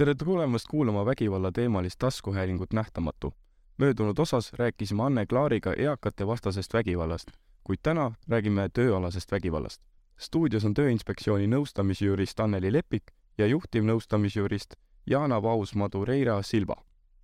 tere 0.00 0.14
tulemast 0.14 0.64
kuulama 0.70 1.06
vägivallateemalist 1.06 1.98
taskuhäälingut 1.98 2.72
Nähtamatu. 2.72 3.34
möödunud 3.78 4.18
osas 4.18 4.52
rääkisime 4.52 5.02
Anne 5.02 5.26
Klaariga 5.26 5.74
eakate 5.78 6.26
vastasest 6.26 6.74
vägivallast, 6.74 7.28
kuid 7.64 7.78
täna 7.82 8.12
räägime 8.28 8.68
tööalasest 8.68 9.32
vägivallast. 9.32 9.82
stuudios 10.18 10.64
on 10.64 10.74
Tööinspektsiooni 10.74 11.46
nõustamisjurist 11.46 12.40
Anneli 12.42 12.72
Lepik 12.72 13.02
ja 13.38 13.46
juhtivnõustamisjurist 13.46 14.74
Jana 15.06 15.42
Vaus-Madureira 15.42 16.42
Silva. 16.42 16.74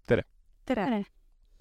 tere! 0.08 0.22
tere! 0.64 1.04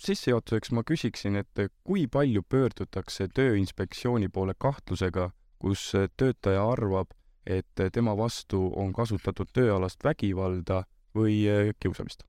sissejuhatuseks 0.01 0.71
ma 0.71 0.83
küsiksin, 0.83 1.35
et 1.35 1.71
kui 1.83 2.07
palju 2.07 2.41
pöördutakse 2.49 3.27
Tööinspektsiooni 3.27 4.27
poole 4.29 4.53
kahtlusega, 4.57 5.29
kus 5.59 5.93
töötaja 6.17 6.71
arvab, 6.71 7.07
et 7.45 7.91
tema 7.93 8.17
vastu 8.17 8.73
on 8.75 8.93
kasutatud 8.93 9.47
tööalast 9.53 10.03
vägivalda 10.03 10.83
või 11.15 11.43
äh, 11.49 11.73
kiusamist? 11.79 12.25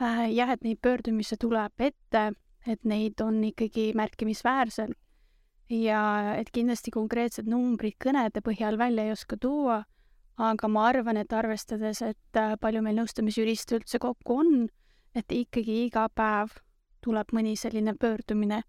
Äh, 0.00 0.30
jah, 0.32 0.50
et 0.50 0.64
neid 0.64 0.80
pöördumisi 0.82 1.36
tuleb 1.40 1.80
ette, 1.80 2.32
et 2.66 2.84
neid 2.84 3.20
on 3.20 3.42
ikkagi 3.44 3.90
märkimisväärselt 3.96 4.96
ja 5.70 6.34
et 6.34 6.50
kindlasti 6.52 6.90
konkreetsed 6.90 7.48
numbrid 7.48 7.94
kõnede 8.02 8.42
põhjal 8.44 8.78
välja 8.78 9.04
ei 9.06 9.14
oska 9.14 9.36
tuua, 9.40 9.82
aga 10.40 10.68
ma 10.68 10.86
arvan, 10.88 11.20
et 11.20 11.32
arvestades, 11.32 12.02
et 12.02 12.40
äh, 12.40 12.56
palju 12.60 12.82
meil 12.82 12.98
nõustamisjuriste 12.98 13.78
üldse 13.78 14.00
kokku 14.02 14.40
on, 14.42 14.68
et 15.14 15.30
ikkagi 15.32 15.84
iga 15.86 16.08
päev 16.14 16.56
tuleb 17.04 17.32
mõni 17.32 17.56
selline 17.56 17.94
pöördumine. 17.94 18.62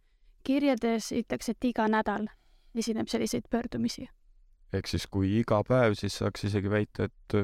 kirjades 0.44 1.11
ütleks, 1.11 1.49
et 1.49 1.63
iga 1.63 1.88
nädal 1.88 2.25
esineb 2.75 3.07
selliseid 3.07 3.45
pöördumisi 3.49 4.07
ehk 4.73 4.88
siis 4.88 5.05
kui 5.11 5.29
iga 5.39 5.59
päev, 5.67 5.94
siis 5.99 6.16
saaks 6.17 6.45
isegi 6.47 6.69
väita, 6.71 7.09
et 7.09 7.35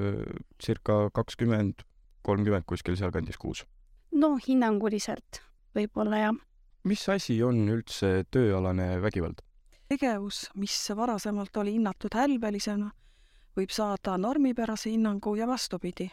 circa 0.63 1.09
kakskümmend, 1.13 1.83
kolmkümmend 2.27 2.67
kuskil 2.67 2.97
sealkandis 2.99 3.39
kuus. 3.41 3.63
no 4.11 4.35
hinnanguliselt 4.47 5.41
võib-olla 5.75 6.21
jah. 6.25 6.37
mis 6.83 7.07
asi 7.09 7.41
on 7.43 7.63
üldse 7.71 8.23
tööalane 8.31 8.97
vägivald? 9.01 9.41
tegevus, 9.87 10.47
mis 10.55 10.75
varasemalt 10.95 11.57
oli 11.57 11.77
hinnatud 11.77 12.15
hälbelisena, 12.15 12.91
võib 13.57 13.71
saada 13.71 14.17
normipärase 14.17 14.91
hinnangu 14.91 15.35
ja 15.35 15.47
vastupidi. 15.47 16.09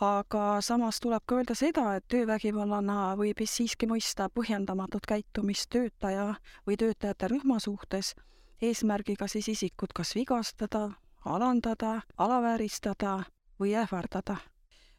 aga 0.00 0.60
samas 0.60 1.00
tuleb 1.00 1.22
ka 1.26 1.36
öelda 1.38 1.54
seda, 1.54 1.94
et 1.96 2.04
töövägivallana 2.08 3.14
võib 3.16 3.40
siiski 3.46 3.86
mõista 3.86 4.28
põhjendamatut 4.28 5.06
käitumist 5.06 5.70
töötaja 5.70 6.34
või 6.66 6.76
töötajate 6.76 7.28
rühma 7.30 7.60
suhtes 7.60 8.14
eesmärgiga 8.62 9.28
siis 9.28 9.48
isikut 9.48 9.92
kas 9.92 10.14
vigastada, 10.14 10.90
alandada, 11.24 12.00
alavääristada 12.18 13.22
või 13.60 13.74
ähvardada. 13.76 14.36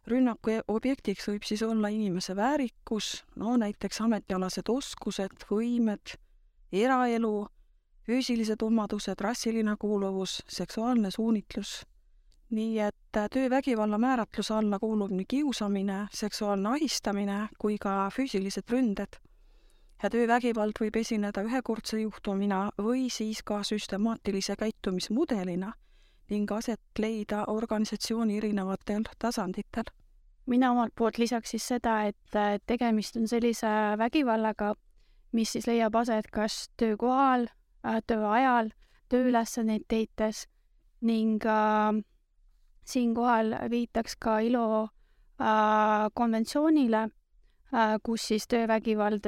Rünnaku 0.08 0.53
e-, 0.53 0.61
objektiks 0.67 1.28
võib 1.30 1.45
siis 1.48 1.64
olla 1.66 1.89
inimese 1.94 2.36
väärikus, 2.36 3.23
no 3.36 3.56
näiteks 3.58 4.02
ametialased 4.06 4.70
oskused, 4.70 5.45
võimed, 5.50 6.16
eraelu, 6.72 7.34
füüsilised 8.06 8.61
omadused, 8.61 9.22
rassiline 9.22 9.76
kuuluvus, 9.80 10.42
seksuaalne 10.48 11.11
suunitlus. 11.11 11.83
nii 12.56 12.80
et 12.80 13.17
töövägivalla 13.33 13.98
määratluse 13.98 14.53
alla 14.53 14.78
kuulub 14.80 15.11
nii 15.11 15.26
kiusamine, 15.28 16.08
seksuaalne 16.14 16.70
ahistamine 16.70 17.48
kui 17.59 17.78
ka 17.81 18.09
füüsilised 18.14 18.70
ründed 18.70 19.17
ja 20.03 20.09
töövägivald 20.09 20.78
võib 20.80 21.00
esineda 21.02 21.42
ühekordse 21.42 21.99
juhtumina 22.04 22.70
või 22.77 23.08
siis 23.10 23.42
ka 23.43 23.64
süstemaatilise 23.64 24.55
käitumismudelina 24.60 25.73
ning 26.30 26.52
aset 26.52 26.99
leida 26.99 27.43
organisatsiooni 27.47 28.37
erinevatel 28.37 29.03
tasanditel. 29.19 29.83
mina 30.45 30.71
omalt 30.71 30.93
poolt 30.95 31.17
lisaks 31.17 31.49
siis 31.49 31.67
seda, 31.67 32.03
et 32.03 32.65
tegemist 32.67 33.17
on 33.17 33.27
sellise 33.27 33.67
vägivallaga, 33.97 34.73
mis 35.31 35.52
siis 35.52 35.67
leiab 35.67 35.95
aset 35.95 36.27
kas 36.31 36.69
töökohal, 36.77 37.47
äh, 37.86 38.02
töö 38.08 38.30
ajal, 38.30 38.69
tööülesandeid 39.09 39.86
täites 39.87 40.47
ning 41.02 41.45
äh, 41.45 42.02
siinkohal 42.86 43.55
viitaks 43.69 44.15
ka 44.15 44.39
ILO 44.39 44.83
äh, 44.83 46.09
konventsioonile 46.13 47.09
Äh, 47.75 47.97
kus 48.03 48.27
siis 48.30 48.45
töövägivald 48.47 49.25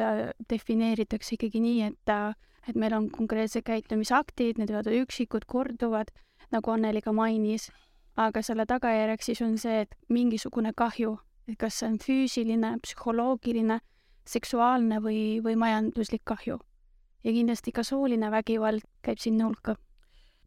defineeritakse 0.50 1.36
ikkagi 1.36 1.60
nii, 1.60 1.80
et, 1.90 2.10
äh, 2.14 2.36
et 2.70 2.78
meil 2.80 2.94
on 2.94 3.10
konkreetsed 3.12 3.66
käitumisaktid, 3.68 4.60
need 4.62 4.70
võivad 4.72 4.88
olla 4.88 5.04
üksikud, 5.04 5.48
korduvad, 5.50 6.14
nagu 6.52 6.72
Anneli 6.72 7.02
ka 7.02 7.12
mainis, 7.12 7.72
aga 8.18 8.42
selle 8.42 8.66
tagajärjeks 8.66 9.26
siis 9.26 9.42
on 9.42 9.58
see, 9.58 9.82
et 9.82 9.96
mingisugune 10.10 10.74
kahju, 10.76 11.18
et 11.48 11.58
kas 11.60 11.80
see 11.80 11.90
on 11.90 11.98
füüsiline, 12.02 12.74
psühholoogiline, 12.84 13.80
seksuaalne 14.28 15.00
või, 15.04 15.40
või 15.44 15.56
majanduslik 15.56 16.26
kahju. 16.26 16.60
ja 17.24 17.32
kindlasti 17.34 17.72
ka 17.72 17.84
sooline 17.84 18.32
vägivald 18.32 18.84
käib 19.02 19.20
sinna 19.20 19.46
hulka. 19.46 19.76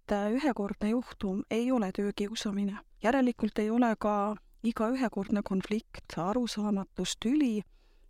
et 0.05 0.13
äh, 0.13 0.33
ühekordne 0.33 0.91
juhtum 0.91 1.43
ei 1.51 1.73
ole 1.73 1.93
töökiusamine, 1.93 2.79
järelikult 3.03 3.59
ei 3.59 3.71
ole 3.71 3.95
ka 3.99 4.37
iga 4.63 4.89
ühekordne 4.93 5.43
konflikt, 5.43 6.17
arusaamatus, 6.17 7.17
tüli 7.17 7.63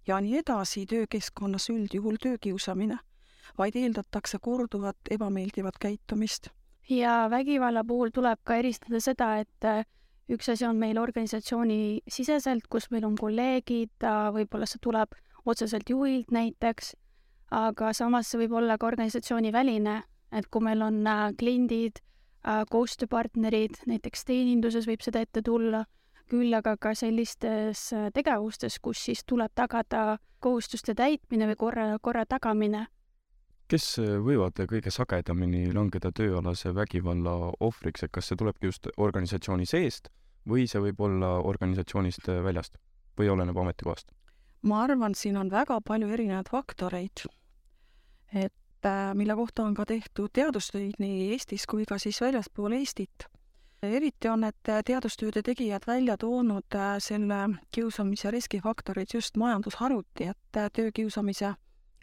ja 0.07 0.21
nii 0.21 0.39
edasi 0.39 0.87
töökeskkonnas 0.87 1.69
üldjuhul 1.71 2.17
töökiusamine, 2.23 2.99
vaid 3.59 3.77
eeldatakse 3.77 4.39
korduvat 4.43 4.97
ebameeldivat 5.11 5.79
käitumist. 5.79 6.49
Ja 6.91 7.29
vägivalla 7.31 7.85
puhul 7.85 8.11
tuleb 8.15 8.41
ka 8.45 8.57
eristada 8.61 9.01
seda, 9.01 9.31
et 9.41 9.65
äh, 9.65 9.85
üks 10.31 10.49
asi 10.53 10.67
on 10.67 10.79
meil 10.79 10.99
organisatsiooni 10.99 12.01
siseselt, 12.09 12.67
kus 12.71 12.91
meil 12.91 13.07
on 13.07 13.17
kolleegid, 13.19 14.07
võib-olla 14.35 14.67
see 14.67 14.83
tuleb 14.83 15.15
otseselt 15.45 15.91
juhilt 15.91 16.31
näiteks, 16.35 16.95
aga 17.51 17.93
samas 17.97 18.31
see 18.31 18.45
võib 18.45 18.59
olla 18.61 18.79
ka 18.79 18.91
organisatsiooniväline, 18.91 20.03
et 20.33 20.51
kui 20.51 20.67
meil 20.67 20.83
on 20.87 21.01
äh, 21.07 21.31
kliendid, 21.39 22.03
äh, 22.47 22.63
koostööpartnerid, 22.71 23.83
näiteks 23.91 24.27
teeninduses 24.29 24.87
võib 24.91 25.03
seda 25.07 25.23
ette 25.25 25.43
tulla 25.47 25.85
küll 26.31 26.55
aga 26.55 26.77
ka 26.79 26.95
sellistes 26.95 27.89
tegevustes, 28.15 28.79
kus 28.79 29.03
siis 29.09 29.25
tuleb 29.27 29.51
tagada 29.59 30.21
kohustuste 30.41 30.95
täitmine 30.95 31.49
või 31.51 31.59
korra, 31.59 31.87
korra 32.03 32.25
tagamine. 32.29 32.87
Kes 33.71 33.87
äh, 34.03 34.17
võivad 34.25 34.59
kõige 34.71 34.93
sagedamini 34.95 35.71
langeda 35.75 36.13
tööalase 36.13 36.75
vägivalla 36.75 37.53
ohvriks, 37.61 38.05
et 38.05 38.13
kas 38.15 38.31
see 38.31 38.39
tulebki 38.41 38.71
just 38.71 38.89
organisatsiooni 38.97 39.67
seest 39.69 40.11
või 40.49 40.67
see 40.71 40.83
võib 40.83 41.01
olla 41.07 41.37
organisatsioonist 41.47 42.29
äh, 42.29 42.41
väljast 42.45 42.81
või 43.19 43.31
oleneb 43.33 43.59
ametikohast? 43.59 44.11
ma 44.63 44.83
arvan, 44.85 45.15
siin 45.17 45.39
on 45.41 45.51
väga 45.51 45.79
palju 45.81 46.11
erinevaid 46.13 46.51
faktoreid, 46.53 47.23
et 48.37 48.89
mille 49.15 49.35
kohta 49.37 49.65
on 49.65 49.75
ka 49.75 49.87
tehtud 49.89 50.29
teadustöid 50.33 50.99
nii 51.01 51.31
Eestis 51.33 51.67
kui 51.67 51.87
ka 51.89 51.99
siis 51.99 52.21
väljaspool 52.21 52.77
Eestit. 52.77 53.27
Eriti 53.83 54.29
on 54.29 54.43
need 54.45 54.69
teadustööde 54.85 55.41
tegijad 55.43 55.87
välja 55.89 56.19
toonud 56.21 56.77
äh, 56.77 56.99
selle 57.01 57.39
kiusamise 57.73 58.31
riskifaktorid 58.31 59.15
just 59.15 59.41
majandusharuti, 59.41 60.29
et 60.35 60.57
äh, 60.61 60.69
töökiusamise 60.73 61.55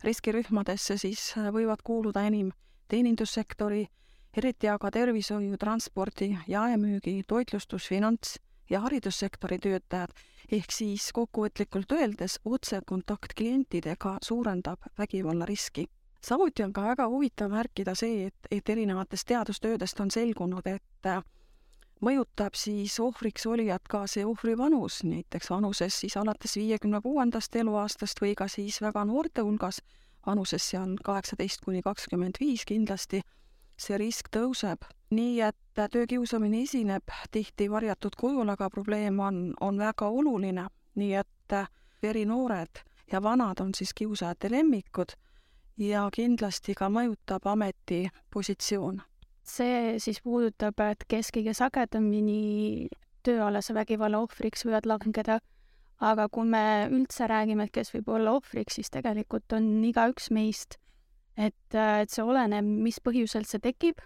riskirühmadesse 0.04 0.98
siis 0.98 1.34
äh, 1.38 1.50
võivad 1.54 1.84
kuuluda 1.84 2.26
enim 2.28 2.52
teenindussektori, 2.88 3.88
eriti 4.38 4.70
aga 4.72 4.92
tervishoiu, 4.92 5.58
transpordi, 5.58 6.32
jaemüügi, 6.48 7.22
toitlustus, 7.28 7.90
finants 7.90 8.38
ja 8.70 8.82
haridussektori 8.86 9.60
töötajad, 9.64 10.14
ehk 10.52 10.72
siis 10.72 11.12
kokkuvõtlikult 11.16 11.92
öeldes 11.92 12.40
otsekontakt 12.46 13.36
klientidega 13.36 14.18
suurendab 14.24 14.88
vägivallariski 14.98 15.88
samuti 16.22 16.64
on 16.64 16.74
ka 16.74 16.84
väga 16.84 17.08
huvitav 17.08 17.52
märkida 17.52 17.96
see, 17.96 18.28
et, 18.28 18.50
et 18.52 18.70
erinevatest 18.70 19.28
teadustöödest 19.32 20.00
on 20.04 20.12
selgunud, 20.12 20.66
et 20.68 21.12
mõjutab 22.02 22.56
siis 22.58 23.00
ohvriks 23.00 23.46
olijat 23.50 23.88
ka 23.90 24.06
see 24.08 24.26
ohvri 24.26 24.58
vanus, 24.58 25.02
näiteks 25.04 25.50
vanuses 25.50 26.00
siis 26.02 26.18
alates 26.18 26.56
viiekümne 26.58 27.02
kuuendast 27.02 27.56
eluaastast 27.56 28.22
või 28.22 28.36
ka 28.38 28.48
siis 28.52 28.82
väga 28.82 29.06
noorte 29.06 29.42
hulgas, 29.42 29.82
vanuses 30.26 30.70
seal 30.70 30.98
kaheksateist 31.04 31.64
kuni 31.66 31.82
kakskümmend 31.82 32.40
viis 32.40 32.66
kindlasti, 32.66 33.22
see 33.78 33.98
risk 33.98 34.30
tõuseb. 34.34 34.86
nii 35.10 35.42
et 35.42 35.80
töökiusamine 35.92 36.62
esineb 36.64 37.14
tihti 37.32 37.70
varjatud 37.72 38.16
kujul, 38.20 38.50
aga 38.50 38.70
probleem 38.70 39.20
on, 39.20 39.54
on 39.62 39.78
väga 39.80 40.08
oluline, 40.08 40.68
nii 40.96 41.14
et 41.16 41.54
erinoored 42.04 42.84
ja 43.12 43.24
vanad 43.24 43.60
on 43.60 43.72
siis 43.74 43.94
kiusajate 43.94 44.52
lemmikud 44.52 45.16
ja 45.78 46.10
kindlasti 46.14 46.76
ka 46.76 46.90
mõjutab 46.90 47.48
ameti 47.48 48.10
positsioon 48.34 49.02
see 49.52 49.98
siis 50.04 50.22
puudutab, 50.24 50.80
et 50.84 51.04
kes 51.10 51.32
kõige 51.36 51.54
sagedamini 51.58 52.88
tööalase 53.28 53.76
vägivalla 53.76 54.22
ohvriks 54.24 54.66
võivad 54.68 54.88
langeda, 54.90 55.40
aga 56.04 56.28
kui 56.30 56.46
me 56.48 56.88
üldse 56.94 57.28
räägime, 57.30 57.68
et 57.68 57.74
kes 57.74 57.92
võib 57.96 58.12
olla 58.18 58.36
ohvriks, 58.38 58.78
siis 58.78 58.92
tegelikult 58.94 59.54
on 59.58 59.70
igaüks 59.88 60.30
meist. 60.32 60.78
et, 61.38 61.74
et 61.76 62.10
see 62.10 62.24
oleneb, 62.26 62.66
mis 62.66 62.98
põhjusel 63.00 63.46
see 63.46 63.62
tekib, 63.62 64.00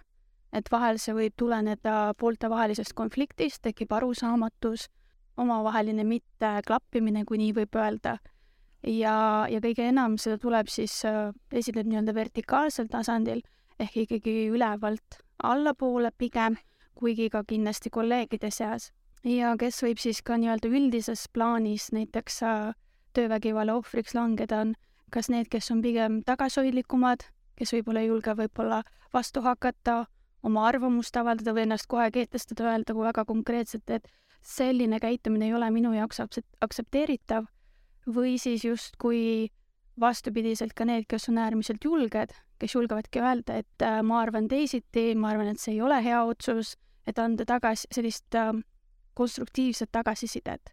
et 0.52 0.66
vahel 0.72 0.98
see 1.00 1.14
võib 1.16 1.32
tuleneda 1.40 2.12
pooltevahelisest 2.20 2.92
konfliktist, 2.92 3.62
tekib 3.64 3.92
arusaamatus, 3.96 4.90
omavaheline 5.40 6.04
mitteklappimine, 6.04 7.24
kui 7.24 7.40
nii 7.40 7.54
võib 7.56 7.80
öelda. 7.80 8.18
ja, 8.82 9.46
ja 9.48 9.60
kõige 9.64 9.86
enam 9.88 10.18
seda 10.18 10.36
tuleb 10.42 10.68
siis 10.68 11.04
äh, 11.08 11.32
esineda 11.52 11.88
nii-öelda 11.88 12.14
vertikaalsel 12.14 12.88
tasandil 12.90 13.40
ehk 13.78 13.96
ikkagi 14.04 14.48
ülevalt 14.50 15.22
allapoole 15.42 16.10
pigem, 16.18 16.56
kuigi 16.94 17.28
ka 17.30 17.44
kindlasti 17.48 17.90
kolleegide 17.90 18.50
seas. 18.50 18.92
ja 19.24 19.54
kes 19.58 19.82
võib 19.82 20.00
siis 20.02 20.22
ka 20.22 20.36
nii-öelda 20.36 20.68
üldises 20.68 21.28
plaanis 21.32 21.92
näiteks 21.94 22.42
äh, 22.42 22.72
töövägivalla 23.14 23.76
ohvriks 23.78 24.14
langeda, 24.14 24.60
on 24.60 24.74
kas 25.10 25.28
need, 25.30 25.46
kes 25.52 25.70
on 25.70 25.82
pigem 25.82 26.22
tagasihoidlikumad, 26.26 27.22
kes 27.56 27.72
võib-olla 27.76 28.02
ei 28.02 28.10
julge 28.10 28.34
võib-olla 28.34 28.82
vastu 29.14 29.42
hakata, 29.44 30.06
oma 30.42 30.66
arvamust 30.66 31.16
avaldada 31.16 31.54
või 31.54 31.66
ennast 31.68 31.86
kohe 31.86 32.10
kehtestada, 32.10 32.72
öelda 32.72 32.96
väga 32.96 33.24
konkreetselt, 33.28 33.90
et 33.90 34.08
selline 34.42 34.98
käitumine 34.98 35.46
ei 35.46 35.54
ole 35.54 35.70
minu 35.70 35.92
jaoks 35.94 36.22
aktsepteeritav, 36.60 37.46
või 38.06 38.38
siis 38.42 38.64
justkui 38.64 39.52
vastupidiselt 40.00 40.74
ka 40.74 40.84
need, 40.88 41.06
kes 41.08 41.28
on 41.28 41.38
äärmiselt 41.38 41.84
julged, 41.84 42.34
kes 42.58 42.74
julgevadki 42.74 43.20
öelda, 43.20 43.60
et 43.62 43.84
äh, 43.84 44.00
ma 44.02 44.20
arvan 44.22 44.48
teisiti, 44.48 45.12
ma 45.14 45.32
arvan, 45.32 45.52
et 45.52 45.60
see 45.60 45.76
ei 45.76 45.80
ole 45.84 45.98
hea 46.04 46.22
otsus, 46.24 46.76
et 47.06 47.18
anda 47.18 47.44
tagasi 47.48 47.88
sellist 47.94 48.34
äh, 48.34 48.52
konstruktiivset 49.14 49.92
tagasisidet. 49.92 50.72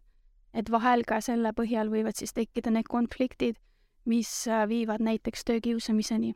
et 0.53 0.71
vahel 0.71 1.03
ka 1.05 1.19
selle 1.21 1.51
põhjal 1.53 1.91
võivad 1.93 2.17
siis 2.17 2.33
tekkida 2.33 2.71
need 2.73 2.87
konfliktid, 2.89 3.59
mis 4.05 4.47
äh, 4.47 4.65
viivad 4.69 5.01
näiteks 5.01 5.45
töökiusamiseni 5.45 6.33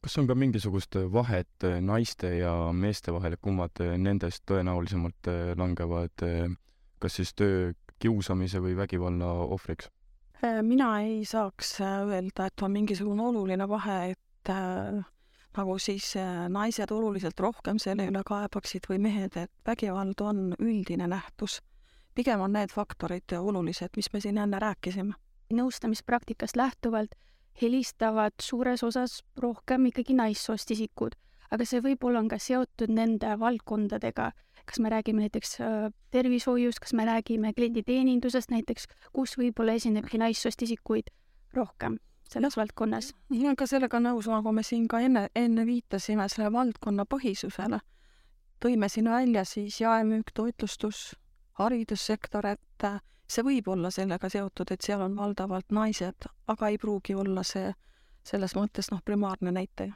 kas 0.00 0.16
on 0.18 0.28
ka 0.28 0.34
mingisugust 0.34 0.96
vahet 1.12 1.66
äh, 1.66 1.78
naiste 1.84 2.32
ja 2.38 2.54
meeste 2.72 3.12
vahel, 3.12 3.36
kummad 3.40 3.82
äh, 3.84 3.96
nendest 4.00 4.46
tõenäolisemalt 4.48 5.28
äh, 5.28 5.52
langevad 5.60 6.24
kas 7.00 7.16
siis 7.16 7.32
töö 7.36 7.72
kiusamise 8.00 8.60
või 8.64 8.76
vägivalla 8.76 9.30
ohvriks? 9.56 9.90
Mina 10.62 10.90
ei 11.04 11.24
saaks 11.24 11.80
öelda, 11.84 12.46
et 12.46 12.62
on 12.62 12.72
mingisugune 12.72 13.22
oluline 13.22 13.68
vahe, 13.68 13.96
et 14.10 14.52
äh, 14.52 15.00
nagu 15.56 15.78
siis 15.78 16.14
naised 16.48 16.90
oluliselt 16.90 17.40
rohkem 17.40 17.78
selle 17.78 18.06
üle 18.08 18.22
kaebaksid 18.26 18.86
või 18.88 19.00
mehed, 19.02 19.36
et 19.36 19.52
vägivald 19.66 20.20
on 20.20 20.54
üldine 20.58 21.08
nähtus. 21.10 21.60
pigem 22.14 22.40
on 22.40 22.52
need 22.52 22.72
faktorid 22.72 23.32
olulised, 23.38 23.90
mis 23.96 24.12
me 24.12 24.20
siin 24.20 24.38
enne 24.38 24.58
rääkisime. 24.58 25.14
nõustamispraktikast 25.50 26.56
lähtuvalt 26.56 27.14
helistavad 27.62 28.32
suures 28.40 28.82
osas 28.82 29.20
rohkem 29.36 29.86
ikkagi 29.90 30.14
naissoost 30.14 30.70
isikud, 30.70 31.16
aga 31.50 31.66
see 31.66 31.82
võib-olla 31.84 32.22
on 32.22 32.28
ka 32.30 32.38
seotud 32.38 32.92
nende 32.94 33.34
valdkondadega, 33.40 34.30
kas 34.70 34.80
me 34.80 34.92
räägime 34.92 35.24
näiteks 35.26 35.58
äh, 35.60 35.88
tervishoiust, 36.14 36.80
kas 36.80 36.94
me 36.94 37.06
räägime 37.08 37.52
klienditeenindusest 37.56 38.54
näiteks, 38.54 38.86
kus 39.12 39.36
võib-olla 39.38 39.74
esinebki 39.78 40.20
naissoost 40.22 40.62
isikuid 40.62 41.10
rohkem 41.54 41.98
selles 42.30 42.56
valdkonnas. 42.56 43.14
ma 43.28 43.36
olen 43.36 43.56
ka 43.56 43.66
sellega 43.66 43.98
nõus, 44.00 44.28
nagu 44.30 44.52
me 44.52 44.62
siin 44.62 44.86
ka 44.88 45.00
enne, 45.02 45.28
enne 45.34 45.66
viitasime 45.66 46.28
selle 46.28 46.52
valdkonna 46.52 47.04
põhisusele. 47.04 47.80
tõime 48.64 48.88
siin 48.88 49.10
välja 49.10 49.44
siis 49.44 49.80
jaemüük, 49.80 50.30
toitlustus, 50.34 51.16
haridussektor, 51.58 52.46
et 52.46 52.86
see 53.28 53.42
võib 53.42 53.68
olla 53.68 53.90
sellega 53.90 54.28
seotud, 54.28 54.70
et 54.70 54.82
seal 54.82 55.00
on 55.00 55.16
valdavalt 55.16 55.70
naised, 55.70 56.28
aga 56.46 56.68
ei 56.68 56.78
pruugi 56.78 57.14
olla 57.14 57.42
see 57.42 57.72
selles 58.24 58.54
mõttes 58.54 58.90
noh, 58.92 59.02
primaarne 59.04 59.52
näitaja. 59.52 59.94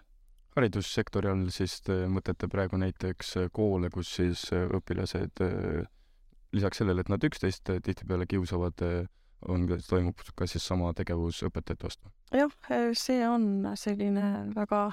Haridussektori 0.57 1.31
all 1.31 1.49
siis 1.55 1.81
te 1.85 2.05
mõtlete 2.11 2.49
praegu 2.51 2.79
näiteks 2.81 3.35
koole, 3.53 3.91
kus 3.95 4.15
siis 4.19 4.47
õpilased 4.53 5.43
lisaks 6.55 6.81
sellele, 6.81 7.03
et 7.03 7.11
nad 7.11 7.25
üksteist 7.27 7.71
tihtipeale 7.83 8.27
kiusavad, 8.31 8.85
on, 9.51 9.67
toimub 9.89 10.21
ka 10.39 10.47
siis 10.47 10.67
sama 10.67 10.93
tegevus 10.95 11.43
õpetajate 11.49 11.89
vastu? 11.89 12.13
jah, 12.35 12.53
see 12.99 13.23
on 13.29 13.67
selline 13.79 14.53
väga 14.55 14.87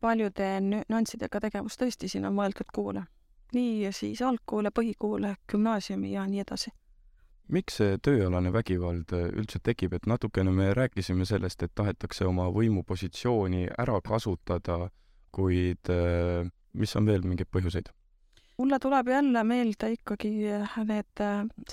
paljude 0.00 0.50
nüanssidega 0.62 1.40
tegevus, 1.46 1.78
tõesti, 1.80 2.08
siin 2.08 2.28
on 2.28 2.36
mõeldud 2.36 2.70
koole. 2.72 3.04
nii 3.54 3.90
siis 3.92 4.22
algkoole, 4.22 4.70
põhikoole, 4.70 5.34
gümnaasiumi 5.50 6.12
ja 6.12 6.26
nii 6.30 6.44
edasi 6.44 6.70
miks 7.54 7.78
see 7.80 7.98
tööalane 8.04 8.52
vägivald 8.54 9.12
äh, 9.16 9.28
üldse 9.34 9.60
tekib, 9.62 9.94
et 9.96 10.06
natukene 10.10 10.52
me 10.54 10.70
rääkisime 10.76 11.26
sellest, 11.28 11.62
et 11.62 11.74
tahetakse 11.74 12.26
oma 12.28 12.48
võimupositsiooni 12.54 13.66
ära 13.78 14.00
kasutada, 14.04 14.90
kuid 15.34 15.90
äh, 15.92 16.46
mis 16.72 16.94
on 16.96 17.10
veel 17.10 17.26
mingeid 17.26 17.50
põhjuseid? 17.52 17.92
mulle 18.60 18.76
tuleb 18.76 19.08
jälle 19.08 19.40
meelde 19.48 19.88
ikkagi 19.94 20.30
äh, 20.52 20.74
need 20.84 21.22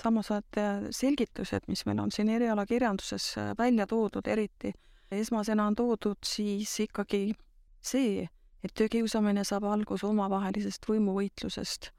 samased 0.00 0.60
selgitused, 0.96 1.66
mis 1.68 1.84
meil 1.86 2.00
on 2.00 2.12
siin 2.14 2.30
erialakirjanduses 2.32 3.34
välja 3.58 3.86
toodud, 3.86 4.26
eriti 4.26 4.72
esmasena 5.12 5.66
on 5.66 5.76
toodud 5.76 6.24
siis 6.24 6.72
ikkagi 6.80 7.34
see, 7.84 8.24
et 8.64 8.74
töökiusamine 8.74 9.44
saab 9.44 9.68
alguse 9.68 10.06
omavahelisest 10.06 10.88
võimuvõitlusest. 10.88 11.92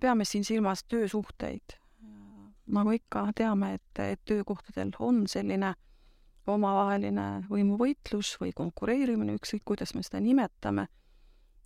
peame 0.00 0.24
siin 0.28 0.44
silmas 0.44 0.84
töösuhteid 0.84 1.78
nagu 2.66 2.94
ikka 2.96 3.28
teame, 3.36 3.74
et, 3.74 4.00
et 4.00 4.20
töökohtadel 4.24 4.94
on 4.98 5.24
selline 5.28 5.74
omavaheline 6.46 7.46
võimuvõitlus 7.48 8.34
või 8.40 8.52
konkureerimine, 8.56 9.36
ükskõik 9.38 9.64
kuidas 9.64 9.94
me 9.94 10.02
seda 10.04 10.20
nimetame, 10.20 10.86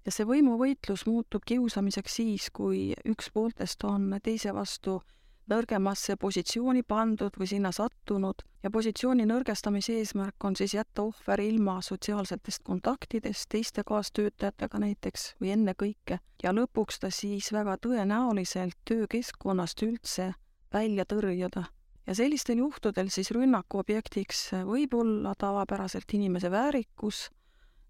ja 0.09 0.15
see 0.15 0.27
võimuvõitlus 0.29 1.05
muutub 1.09 1.45
kiusamiseks 1.45 2.19
siis, 2.21 2.49
kui 2.55 2.95
üks 3.05 3.31
pooltest 3.35 3.85
on 3.85 4.15
teise 4.25 4.55
vastu 4.57 5.01
nõrgemasse 5.49 6.17
positsiooni 6.21 6.83
pandud 6.85 7.37
või 7.41 7.49
sinna 7.49 7.73
sattunud. 7.73 8.43
Ja 8.63 8.71
positsiooni 8.75 9.25
nõrgestamise 9.29 9.99
eesmärk 10.01 10.45
on 10.45 10.57
siis 10.59 10.75
jätta 10.75 11.05
ohver 11.09 11.41
ilma 11.41 11.79
sotsiaalsetest 11.85 12.65
kontaktidest 12.67 13.49
teiste 13.53 13.85
kaastöötajatega 13.87 14.81
näiteks 14.83 15.35
või 15.41 15.55
ennekõike. 15.55 16.19
Ja 16.43 16.53
lõpuks 16.53 17.01
ta 17.01 17.13
siis 17.15 17.53
väga 17.53 17.79
tõenäoliselt 17.85 18.77
töökeskkonnast 18.89 19.83
üldse 19.87 20.33
välja 20.73 21.05
tõrjuda. 21.05 21.65
ja 22.07 22.15
sellistel 22.15 22.59
juhtudel 22.59 23.11
siis 23.13 23.31
rünnaku 23.31 23.79
objektiks 23.79 24.51
võib 24.65 24.95
olla 24.95 25.35
tavapäraselt 25.39 26.13
inimese 26.13 26.51
väärikus, 26.51 27.29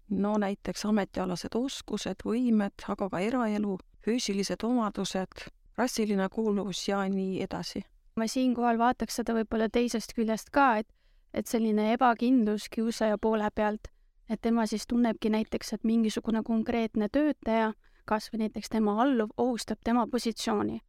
no 0.09 0.37
näiteks 0.37 0.85
ametialased 0.85 1.55
oskused, 1.55 2.25
võimed, 2.25 2.83
aga 2.87 3.09
ka 3.09 3.19
eraelu, 3.19 3.77
füüsilised 4.03 4.63
omadused, 4.63 5.45
rassiline 5.77 6.27
kuuluvus 6.29 6.87
ja 6.87 7.05
nii 7.09 7.41
edasi. 7.43 7.83
ma 8.15 8.27
siinkohal 8.27 8.77
vaataks 8.77 9.15
seda 9.15 9.33
võib-olla 9.33 9.69
teisest 9.69 10.13
küljest 10.13 10.49
ka, 10.51 10.77
et, 10.77 10.87
et 11.33 11.47
selline 11.47 11.93
ebakindlus 11.93 12.67
kiusaja 12.69 13.17
poole 13.17 13.47
pealt, 13.55 13.87
et 14.29 14.41
tema 14.41 14.65
siis 14.65 14.87
tunnebki 14.87 15.29
näiteks, 15.29 15.73
et 15.73 15.83
mingisugune 15.83 16.43
konkreetne 16.43 17.07
töötaja, 17.09 17.73
kas 18.05 18.33
või 18.33 18.43
näiteks 18.43 18.69
tema 18.69 19.01
alluv, 19.01 19.31
ohustab 19.37 19.79
tema 19.83 20.07
positsiooni 20.07 20.81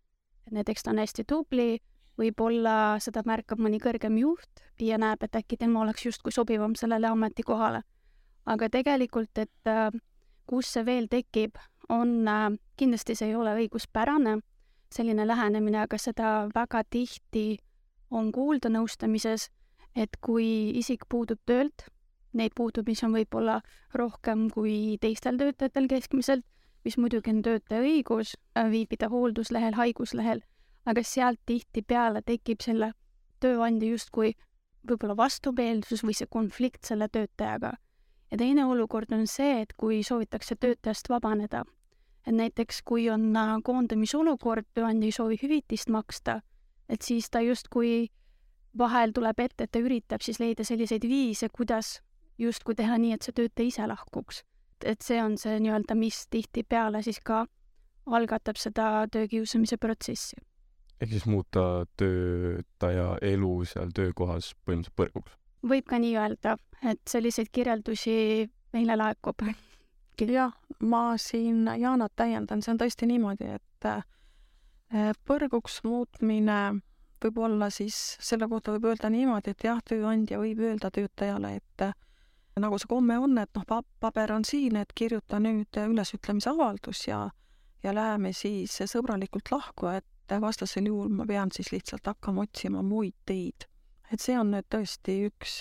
näiteks 0.51 0.83
ta 0.83 0.91
on 0.91 1.01
hästi 1.03 1.25
tubli, 1.29 1.79
võib-olla 2.21 2.99
seda 3.03 3.23
märkab 3.27 3.61
mõni 3.63 3.81
kõrgem 3.83 4.19
juht 4.21 4.63
ja 4.81 4.99
näeb, 5.01 5.23
et 5.25 5.37
äkki 5.37 5.59
tema 5.61 5.83
oleks 5.85 6.07
justkui 6.07 6.33
sobivam 6.33 6.75
sellele 6.77 7.09
ametikohale. 7.09 7.83
aga 8.47 8.69
tegelikult, 8.73 9.39
et 9.39 9.69
äh, 9.69 9.91
kus 10.47 10.73
see 10.73 10.85
veel 10.85 11.07
tekib, 11.09 11.59
on 11.89 12.29
äh,, 12.29 12.51
kindlasti 12.77 13.15
see 13.15 13.29
ei 13.29 13.37
ole 13.37 13.53
õiguspärane, 13.55 14.41
selline 14.91 15.27
lähenemine, 15.27 15.85
aga 15.85 15.99
seda 15.99 16.49
väga 16.55 16.83
tihti 16.91 17.61
on 18.11 18.33
kuulda 18.33 18.71
nõustamises, 18.73 19.51
et 19.95 20.17
kui 20.21 20.71
isik 20.79 21.07
puudub 21.09 21.39
töölt, 21.47 21.87
neid 22.33 22.55
puudumisi 22.57 23.07
on 23.07 23.15
võib-olla 23.15 23.61
rohkem 23.95 24.49
kui 24.55 24.97
teistel 25.03 25.39
töötajatel 25.39 25.89
keskmiselt, 25.91 26.47
mis 26.85 26.97
muidugi 26.99 27.33
on 27.33 27.43
töötaja 27.45 27.83
õigus 27.85 28.35
äh, 28.57 28.71
viibida 28.73 29.09
hoolduslehel, 29.13 29.77
haiguslehel, 29.77 30.41
aga 30.89 31.03
sealt 31.05 31.41
tihtipeale 31.47 32.23
tekib 32.27 32.63
selle 32.65 32.93
tööandja 33.41 33.93
justkui 33.93 34.35
võib-olla 34.89 35.17
vastumeelsus 35.17 36.05
või 36.05 36.17
see 36.17 36.29
konflikt 36.31 36.89
selle 36.89 37.09
töötajaga. 37.09 37.75
ja 38.31 38.37
teine 38.39 38.65
olukord 38.65 39.13
on 39.13 39.27
see, 39.27 39.61
et 39.61 39.73
kui 39.77 40.03
soovitakse 40.03 40.57
töötajast 40.57 41.09
vabaneda, 41.09 41.65
et 42.27 42.35
näiteks 42.35 42.83
kui 42.83 43.11
on 43.11 43.37
äh, 43.37 43.57
koondamisolukord, 43.65 44.67
tööandja 44.75 45.07
ei 45.07 45.13
soovi 45.13 45.39
hüvitist 45.43 45.89
maksta, 45.89 46.41
et 46.89 47.03
siis 47.03 47.31
ta 47.31 47.41
justkui 47.41 48.09
vahel 48.79 49.13
tuleb 49.13 49.41
ette, 49.41 49.65
et 49.65 49.73
ta 49.73 49.79
üritab 49.79 50.23
siis 50.23 50.41
leida 50.41 50.65
selliseid 50.65 51.03
viise, 51.03 51.49
kuidas 51.49 52.01
justkui 52.39 52.75
teha 52.75 52.97
nii, 52.99 53.13
et 53.13 53.23
see 53.23 53.37
töötaja 53.37 53.69
ise 53.69 53.87
lahkuks 53.87 54.45
et 54.85 55.03
see 55.03 55.21
on 55.23 55.37
see 55.39 55.59
nii-öelda, 55.61 55.97
mis 55.99 56.27
tihtipeale 56.31 57.03
siis 57.03 57.21
ka 57.25 57.45
algatab 58.07 58.59
seda 58.61 59.07
töökiusamise 59.13 59.77
protsessi. 59.77 60.37
ehk 61.01 61.11
siis 61.11 61.27
muuta 61.27 61.87
töötaja 61.97 63.17
elu 63.23 63.53
seal 63.65 63.93
töökohas 63.95 64.53
põhimõtteliselt 64.67 64.97
põrguks? 64.97 65.37
võib 65.67 65.87
ka 65.89 65.99
nii 65.99 66.17
öelda, 66.17 66.57
et 66.83 67.01
selliseid 67.09 67.51
kirjeldusi 67.53 68.49
meile 68.73 68.97
laekub. 68.97 69.43
jah, 70.39 70.53
ma 70.81 71.17
siin 71.17 71.65
Jaanat 71.81 72.13
täiendan, 72.17 72.63
see 72.63 72.75
on 72.75 72.81
tõesti 72.81 73.09
niimoodi, 73.09 73.55
et 73.57 73.89
eh, 73.89 75.13
põrguks 75.27 75.81
muutmine 75.85 76.61
võib-olla 77.25 77.71
siis 77.73 77.97
selle 78.21 78.49
kohta 78.49 78.75
võib 78.75 78.91
öelda 78.93 79.11
niimoodi, 79.13 79.55
et 79.55 79.65
jah, 79.65 79.81
tööandja 79.85 80.41
võib 80.41 80.61
öelda 80.65 80.91
töötajale, 80.93 81.55
et 81.61 81.85
äh, 82.61 82.67
nagu 82.67 82.79
see 82.79 82.91
komme 82.91 83.19
on, 83.19 83.39
et 83.41 83.51
noh, 83.57 83.67
pa-, 83.67 83.85
paber 84.01 84.33
on 84.37 84.45
siin, 84.45 84.77
et 84.77 84.93
kirjuta 84.95 85.41
nüüd 85.43 85.81
ülesütlemisavaldus 85.89 87.07
ja 87.09 87.29
ja 87.83 87.95
läheme 87.95 88.33
siis 88.37 88.75
sõbralikult 88.93 89.51
lahku, 89.53 89.89
et 89.89 90.35
vastasel 90.41 90.87
juhul 90.87 91.09
ma 91.15 91.27
pean 91.27 91.51
siis 91.55 91.73
lihtsalt 91.73 92.07
hakkama 92.07 92.45
otsima 92.47 92.83
muid 92.87 93.17
teid. 93.27 93.67
et 94.13 94.21
see 94.21 94.35
on 94.39 94.51
nüüd 94.51 94.67
tõesti 94.71 95.15
üks, 95.29 95.61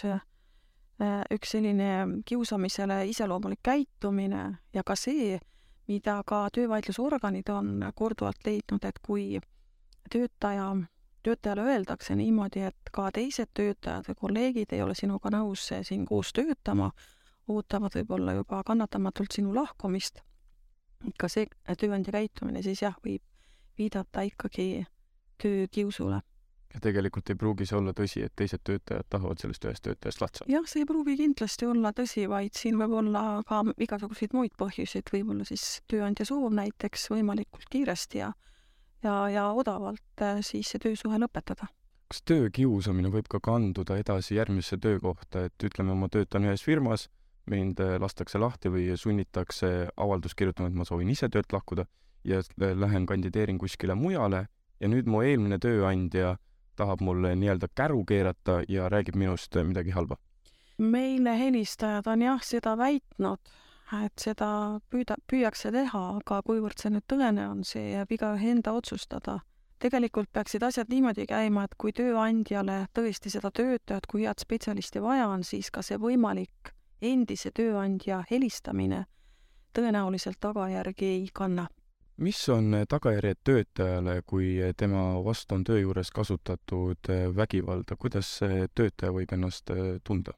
üks 1.32 1.52
selline 1.54 2.22
kiusamisele 2.26 3.04
iseloomulik 3.08 3.62
käitumine 3.64 4.44
ja 4.74 4.84
ka 4.84 4.96
see, 4.98 5.38
mida 5.88 6.20
ka 6.26 6.48
töövaidlusorganid 6.54 7.50
on 7.54 7.86
korduvalt 7.96 8.42
leidnud, 8.46 8.86
et 8.86 9.00
kui 9.06 9.40
töötaja, 10.10 10.72
töötajale 11.24 11.66
öeldakse 11.74 12.16
niimoodi, 12.16 12.64
et 12.70 12.92
ka 12.94 13.10
teised 13.16 13.52
töötajad 13.54 14.08
või 14.10 14.20
kolleegid 14.24 14.74
ei 14.76 14.82
ole 14.82 14.96
sinuga 14.96 15.32
nõus 15.34 15.68
siin 15.70 16.06
koos 16.10 16.34
töötama, 16.34 16.92
ootavad 17.50 17.96
võib-olla 18.00 18.38
juba 18.40 18.62
kannatamatult 18.66 19.36
sinu 19.36 19.54
lahkumist, 19.56 20.22
ka 21.20 21.30
see 21.32 21.48
tööandja 21.80 22.14
käitumine 22.16 22.64
siis 22.64 22.84
jah, 22.86 22.96
võib 23.06 23.24
viidata 23.80 24.26
ikkagi 24.28 24.86
töökiusule. 25.42 26.22
Ja 26.74 26.80
tegelikult 26.84 27.30
ei 27.32 27.38
pruugi 27.40 27.66
see 27.66 27.78
olla 27.80 27.96
tõsi, 27.98 28.22
et 28.22 28.34
teised 28.38 28.62
töötajad 28.68 29.08
tahavad 29.10 29.40
sellest 29.42 29.64
ühest 29.66 29.82
töötajast 29.88 30.22
lahti 30.22 30.42
saada. 30.42 30.52
jah, 30.54 30.68
see 30.70 30.84
ei 30.84 30.90
pruugi 30.90 31.16
kindlasti 31.18 31.66
olla 31.66 31.92
tõsi, 31.98 32.28
vaid 32.30 32.54
siin 32.60 32.78
võib 32.78 32.94
olla 33.00 33.24
ka 33.50 33.64
igasuguseid 33.88 34.36
muid 34.38 34.54
põhjuseid, 34.60 35.10
võib-olla 35.14 35.48
siis 35.50 35.80
tööandja 35.90 36.28
soov 36.30 36.54
näiteks 36.54 37.08
võimalikult 37.10 37.66
kiiresti 37.74 38.22
ja 38.22 38.30
ja, 39.04 39.30
ja 39.30 39.46
odavalt 39.52 40.22
äh, 40.22 40.42
siis 40.42 40.72
see 40.72 40.82
töösuhe 40.82 41.20
lõpetada. 41.22 41.70
kas 42.10 42.24
töökiusamine 42.26 43.12
võib 43.14 43.28
ka 43.30 43.40
kanduda 43.40 44.00
edasi 44.02 44.36
järgmisse 44.36 44.80
töökohta, 44.82 45.46
et 45.46 45.64
ütleme, 45.64 45.94
ma 45.94 46.10
töötan 46.10 46.48
ühes 46.48 46.64
firmas, 46.66 47.08
mind 47.50 47.80
äh, 47.86 47.98
lastakse 48.02 48.42
lahti 48.42 48.72
või 48.74 48.90
sunnitakse 48.98 49.90
avaldust 49.98 50.36
kirjutama, 50.36 50.70
et 50.70 50.80
ma 50.80 50.86
soovin 50.86 51.10
ise 51.10 51.30
töölt 51.30 51.54
lahkuda 51.54 51.86
ja 52.24 52.42
lähen 52.58 53.06
kandideerin 53.06 53.58
kuskile 53.58 53.96
mujale 53.96 54.48
ja 54.80 54.88
nüüd 54.88 55.08
mu 55.08 55.22
eelmine 55.24 55.60
tööandja 55.60 56.38
tahab 56.80 57.02
mulle 57.04 57.36
nii-öelda 57.36 57.70
käru 57.76 58.04
keerata 58.08 58.62
ja 58.68 58.90
räägib 58.90 59.16
minust 59.16 59.56
midagi 59.56 59.96
halba? 59.96 60.18
meile 60.80 61.34
helistajad 61.40 62.08
on 62.08 62.22
jah 62.24 62.44
seda 62.44 62.78
väitnud, 62.80 63.40
et 64.06 64.22
seda 64.22 64.80
püüda, 64.92 65.16
püüakse 65.30 65.72
teha, 65.74 66.02
aga 66.20 66.42
kuivõrd 66.46 66.82
see 66.82 66.92
nüüd 66.94 67.06
tõene 67.10 67.48
on, 67.50 67.64
see 67.66 67.94
jääb 67.96 68.12
igaühe 68.18 68.52
enda 68.56 68.74
otsustada. 68.78 69.40
tegelikult 69.80 70.28
peaksid 70.36 70.64
asjad 70.64 70.90
niimoodi 70.92 71.24
käima, 71.26 71.64
et 71.64 71.76
kui 71.80 71.94
tööandjale 71.96 72.86
tõesti 72.94 73.32
seda 73.32 73.52
töötajat 73.52 74.08
kui 74.12 74.26
head 74.28 74.40
spetsialisti 74.40 75.00
vaja 75.02 75.28
on, 75.28 75.44
siis 75.44 75.72
ka 75.72 75.82
see 75.82 75.98
võimalik 75.98 76.74
endise 77.02 77.52
tööandja 77.52 78.24
helistamine 78.32 79.06
tõenäoliselt 79.74 80.40
tagajärgi 80.40 81.06
ei 81.06 81.30
kanna 81.34 81.68
mis 82.20 82.50
on 82.50 82.76
tagajärjed 82.90 83.40
töötajale, 83.44 84.22
kui 84.28 84.58
tema 84.78 85.24
vastu 85.24 85.56
on 85.56 85.64
töö 85.64 85.80
juures 85.80 86.12
kasutatud 86.12 87.08
vägivalda, 87.36 87.96
kuidas 87.96 88.32
see 88.42 88.68
töötaja 88.76 89.14
võib 89.16 89.34
ennast 89.34 89.72
tunda? 90.04 90.36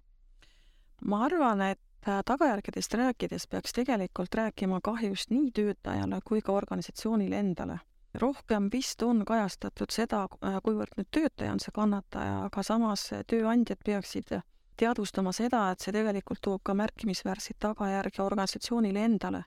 ma 1.01 1.23
arvan, 1.25 1.61
et 1.73 1.81
tagajärgedest 2.05 2.93
rääkides 2.93 3.47
peaks 3.47 3.73
tegelikult 3.73 4.35
rääkima 4.35 4.79
kahjust 4.83 5.29
nii 5.29 5.51
töötajale 5.51 6.19
kui 6.25 6.41
ka 6.41 6.51
organisatsioonile 6.51 7.39
endale. 7.39 7.79
rohkem 8.13 8.69
vist 8.73 9.01
on 9.01 9.25
kajastatud 9.25 9.91
seda, 9.91 10.27
kuivõrd 10.63 10.97
nüüd 10.97 11.07
töötaja 11.11 11.51
on 11.51 11.59
see 11.59 11.71
kannataja, 11.71 12.43
aga 12.45 12.63
samas 12.63 13.05
tööandjad 13.27 13.79
peaksid 13.85 14.33
teadvustama 14.77 15.31
seda, 15.31 15.69
et 15.71 15.79
see 15.79 15.93
tegelikult 15.93 16.41
toob 16.41 16.61
ka 16.63 16.73
märkimisväärseid 16.73 17.59
tagajärgi 17.59 18.21
organisatsioonile 18.21 19.05
endale 19.05 19.43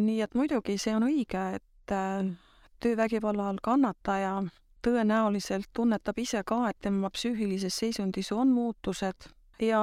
nii 0.00 0.20
et 0.22 0.34
muidugi 0.34 0.78
see 0.78 0.94
on 0.96 1.06
õige, 1.08 1.42
et 1.58 1.92
äh, 1.92 2.28
töövägivalla 2.80 3.50
all 3.50 3.60
kannataja 3.62 4.42
tõenäoliselt 4.86 5.70
tunnetab 5.74 6.18
ise 6.18 6.42
ka, 6.46 6.68
et 6.70 6.78
tema 6.80 7.10
psüühilises 7.10 7.74
seisundis 7.74 8.32
on 8.32 8.52
muutused 8.54 9.28
ja 9.60 9.82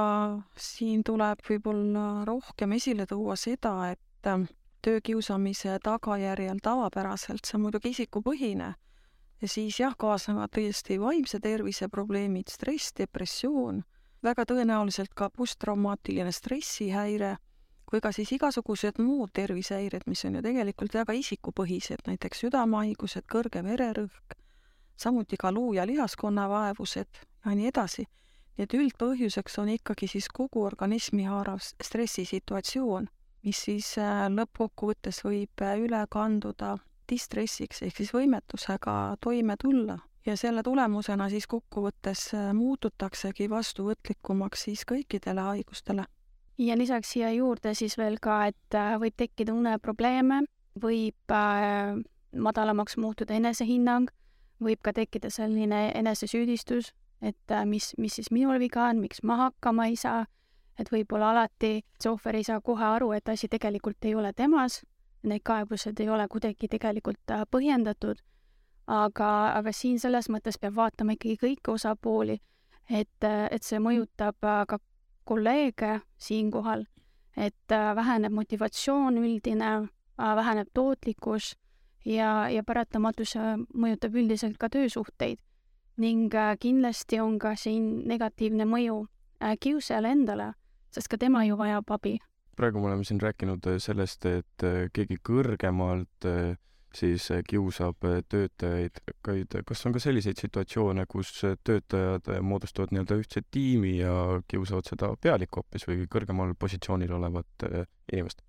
siin 0.57 1.03
tuleb 1.03 1.41
võib-olla 1.49 2.25
rohkem 2.25 2.75
esile 2.77 3.05
tuua 3.09 3.35
seda, 3.35 3.91
et 3.91 4.27
äh, 4.29 4.45
töökiusamise 4.81 5.77
tagajärjel 5.83 6.59
tavapäraselt, 6.63 7.45
see 7.45 7.57
on 7.57 7.65
muidugi 7.67 7.93
isikupõhine, 7.95 8.73
ja 9.41 9.47
siis 9.47 9.79
jah, 9.79 9.95
kaasnevad 9.97 10.51
tõesti 10.55 10.99
vaimse 11.01 11.39
tervise 11.39 11.87
probleemid, 11.89 12.51
stress, 12.51 12.93
depressioon, 12.97 13.83
väga 14.23 14.45
tõenäoliselt 14.47 15.15
ka 15.15 15.29
posttraumaatiline 15.29 16.31
stressihäire 16.31 17.37
kui 17.93 18.01
ka 18.01 18.09
siis 18.09 18.31
igasugused 18.33 18.97
muud 19.05 19.29
tervisehäired, 19.37 20.07
mis 20.09 20.23
on 20.25 20.39
ju 20.39 20.41
tegelikult 20.41 20.95
väga 20.97 21.13
isikupõhised, 21.13 22.07
näiteks 22.09 22.39
südamehaigused, 22.41 23.27
kõrge 23.29 23.61
vererõhk, 23.61 24.33
samuti 24.97 25.37
ka 25.37 25.51
luu- 25.53 25.75
ja 25.77 25.85
lihaskonna 25.85 26.47
vaevused 26.49 27.19
ja 27.45 27.53
nii 27.53 27.67
edasi. 27.69 28.07
Nii 28.57 28.67
et 28.67 28.73
üldpõhjuseks 28.77 29.57
on 29.61 29.71
ikkagi 29.73 30.07
siis 30.11 30.29
kogu 30.29 30.63
organismi 30.67 31.25
haarav 31.25 31.61
stressisituatsioon, 31.63 33.07
mis 33.43 33.61
siis 33.67 33.93
äh, 34.01 34.25
lõppkokkuvõttes 34.29 35.23
võib 35.25 35.63
äh, 35.65 35.75
üle 35.81 36.03
kanduda 36.09 36.77
distressiks 37.09 37.81
ehk 37.83 37.97
siis 37.97 38.13
võimetusega 38.13 39.17
toime 39.21 39.57
tulla. 39.59 39.97
Ja 40.23 40.37
selle 40.39 40.63
tulemusena 40.63 41.27
siis 41.33 41.49
kokkuvõttes 41.51 42.29
äh, 42.37 42.51
muututaksegi 42.55 43.49
vastuvõtlikumaks 43.49 44.69
siis 44.69 44.85
kõikidele 44.87 45.49
haigustele. 45.49 46.05
Ja 46.61 46.77
lisaks 46.77 47.15
siia 47.15 47.31
juurde 47.33 47.73
siis 47.73 47.97
veel 47.97 48.19
ka, 48.21 48.45
et 48.53 48.75
võib 49.01 49.15
tekkida 49.17 49.55
uneprobleeme, 49.57 50.43
võib 50.77 51.33
madalamaks 52.33 52.97
muutuda 53.01 53.33
enesehinnang, 53.33 54.11
võib 54.61 54.77
ka 54.85 54.93
tekkida 54.93 55.31
selline 55.33 55.87
enesesüüdistus, 55.97 56.91
et 57.23 57.51
äh, 57.51 57.65
mis, 57.65 57.93
mis 57.97 58.19
siis 58.19 58.31
minul 58.35 58.59
viga 58.59 58.89
on, 58.89 58.99
miks 58.99 59.23
ma 59.23 59.39
hakkama 59.45 59.87
ei 59.91 59.95
saa, 59.95 60.25
et 60.79 60.89
võib-olla 60.91 61.31
alati 61.31 61.79
see 62.01 62.11
ohver 62.11 62.35
ei 62.35 62.43
saa 62.43 62.61
kohe 62.61 62.85
aru, 62.85 63.11
et 63.15 63.29
asi 63.29 63.47
tegelikult 63.47 64.05
ei 64.05 64.15
ole 64.15 64.33
temas, 64.33 64.81
need 65.23 65.43
kaebused 65.47 65.99
ei 66.03 66.09
ole 66.11 66.27
kuidagi 66.27 66.67
tegelikult 66.67 67.33
põhjendatud, 67.51 68.19
aga, 68.87 69.29
aga 69.55 69.71
siin 69.71 69.99
selles 69.99 70.27
mõttes 70.29 70.59
peab 70.59 70.75
vaatama 70.75 71.15
ikkagi 71.15 71.37
kõiki 71.45 71.71
osapooli, 71.71 72.41
et, 72.89 73.23
et 73.23 73.63
see 73.63 73.79
mõjutab 73.79 74.43
ka 74.67 74.79
kolleege 75.23 76.01
siinkohal, 76.17 76.85
et 77.37 77.71
äh, 77.71 77.95
väheneb 77.95 78.33
motivatsioon 78.35 79.17
üldine, 79.17 79.71
äh, 80.19 80.35
väheneb 80.35 80.67
tootlikkus 80.73 81.53
ja, 82.05 82.49
ja 82.51 82.63
paratamatus 82.63 83.37
mõjutab 83.73 84.15
üldiselt 84.19 84.59
ka 84.59 84.69
töösuhteid. 84.69 85.39
Ning 85.97 86.33
äh, 86.35 86.55
kindlasti 86.59 87.19
on 87.21 87.39
ka 87.39 87.55
siin 87.59 88.03
negatiivne 88.09 88.65
mõju 88.69 89.03
kiusajale 89.59 90.13
endale, 90.15 90.53
sest 90.93 91.09
ka 91.11 91.17
tema 91.19 91.43
ju 91.43 91.57
vajab 91.59 91.91
abi. 91.91 92.17
praegu 92.55 92.79
me 92.79 92.87
oleme 92.87 93.03
siin 93.03 93.19
rääkinud 93.19 93.65
sellest, 93.81 94.25
et 94.25 94.65
keegi 94.93 95.17
kõrgemalt 95.19 96.27
siis 96.95 97.25
kiusab 97.49 98.05
töötajaid, 98.29 99.01
kuid 99.25 99.57
kas 99.65 99.85
on 99.85 99.95
ka 99.95 99.99
selliseid 99.99 100.39
situatsioone, 100.39 101.05
kus 101.09 101.33
töötajad 101.41 102.29
moodustavad 102.45 102.93
nii-öelda 102.93 103.17
ühtse 103.19 103.43
tiimi 103.51 103.97
ja 103.97 104.13
kiusavad 104.47 104.87
seda 104.87 105.11
pealikku 105.19 105.59
hoopis 105.59 105.89
või 105.89 106.05
kõrgemal 106.07 106.55
positsioonil 106.59 107.11
olevat 107.17 107.67
inimest? 108.13 108.45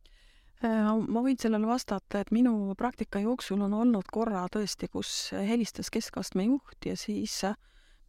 Ma 0.64 1.22
võin 1.24 1.38
sellele 1.40 1.68
vastata, 1.68 2.20
et 2.20 2.32
minu 2.34 2.74
praktika 2.78 3.20
jooksul 3.22 3.60
on 3.66 3.74
olnud 3.74 4.08
korra 4.12 4.46
tõesti, 4.52 4.88
kus 4.92 5.32
helistas 5.34 5.90
keskastme 5.92 6.46
juht 6.48 6.88
ja 6.88 6.96
siis 6.96 7.42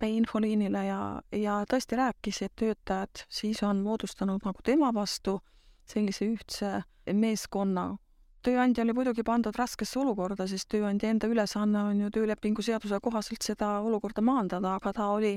meie 0.01 0.15
infoliinile 0.19 0.85
ja, 0.87 1.01
ja 1.31 1.59
tõesti 1.69 1.99
rääkis, 1.99 2.41
et 2.45 2.55
töötajad 2.59 3.25
siis 3.29 3.61
on 3.63 3.83
moodustanud 3.83 4.43
nagu 4.45 4.63
tema 4.63 4.91
vastu 4.93 5.39
sellise 5.87 6.27
ühtse 6.27 6.71
meeskonna, 7.13 7.93
tööandja 8.45 8.83
oli 8.85 8.93
muidugi 8.93 9.23
pandud 9.25 9.55
raskesse 9.57 9.99
olukorda, 10.01 10.47
sest 10.49 10.69
tööandja 10.73 11.09
enda 11.13 11.29
ülesanne 11.29 11.81
on 11.89 12.05
ju 12.05 12.11
töölepingu 12.13 12.65
seaduse 12.65 12.99
kohaselt 13.01 13.45
seda 13.45 13.79
olukorda 13.85 14.23
maandada, 14.25 14.75
aga 14.79 14.93
ta 14.93 15.09
oli, 15.13 15.35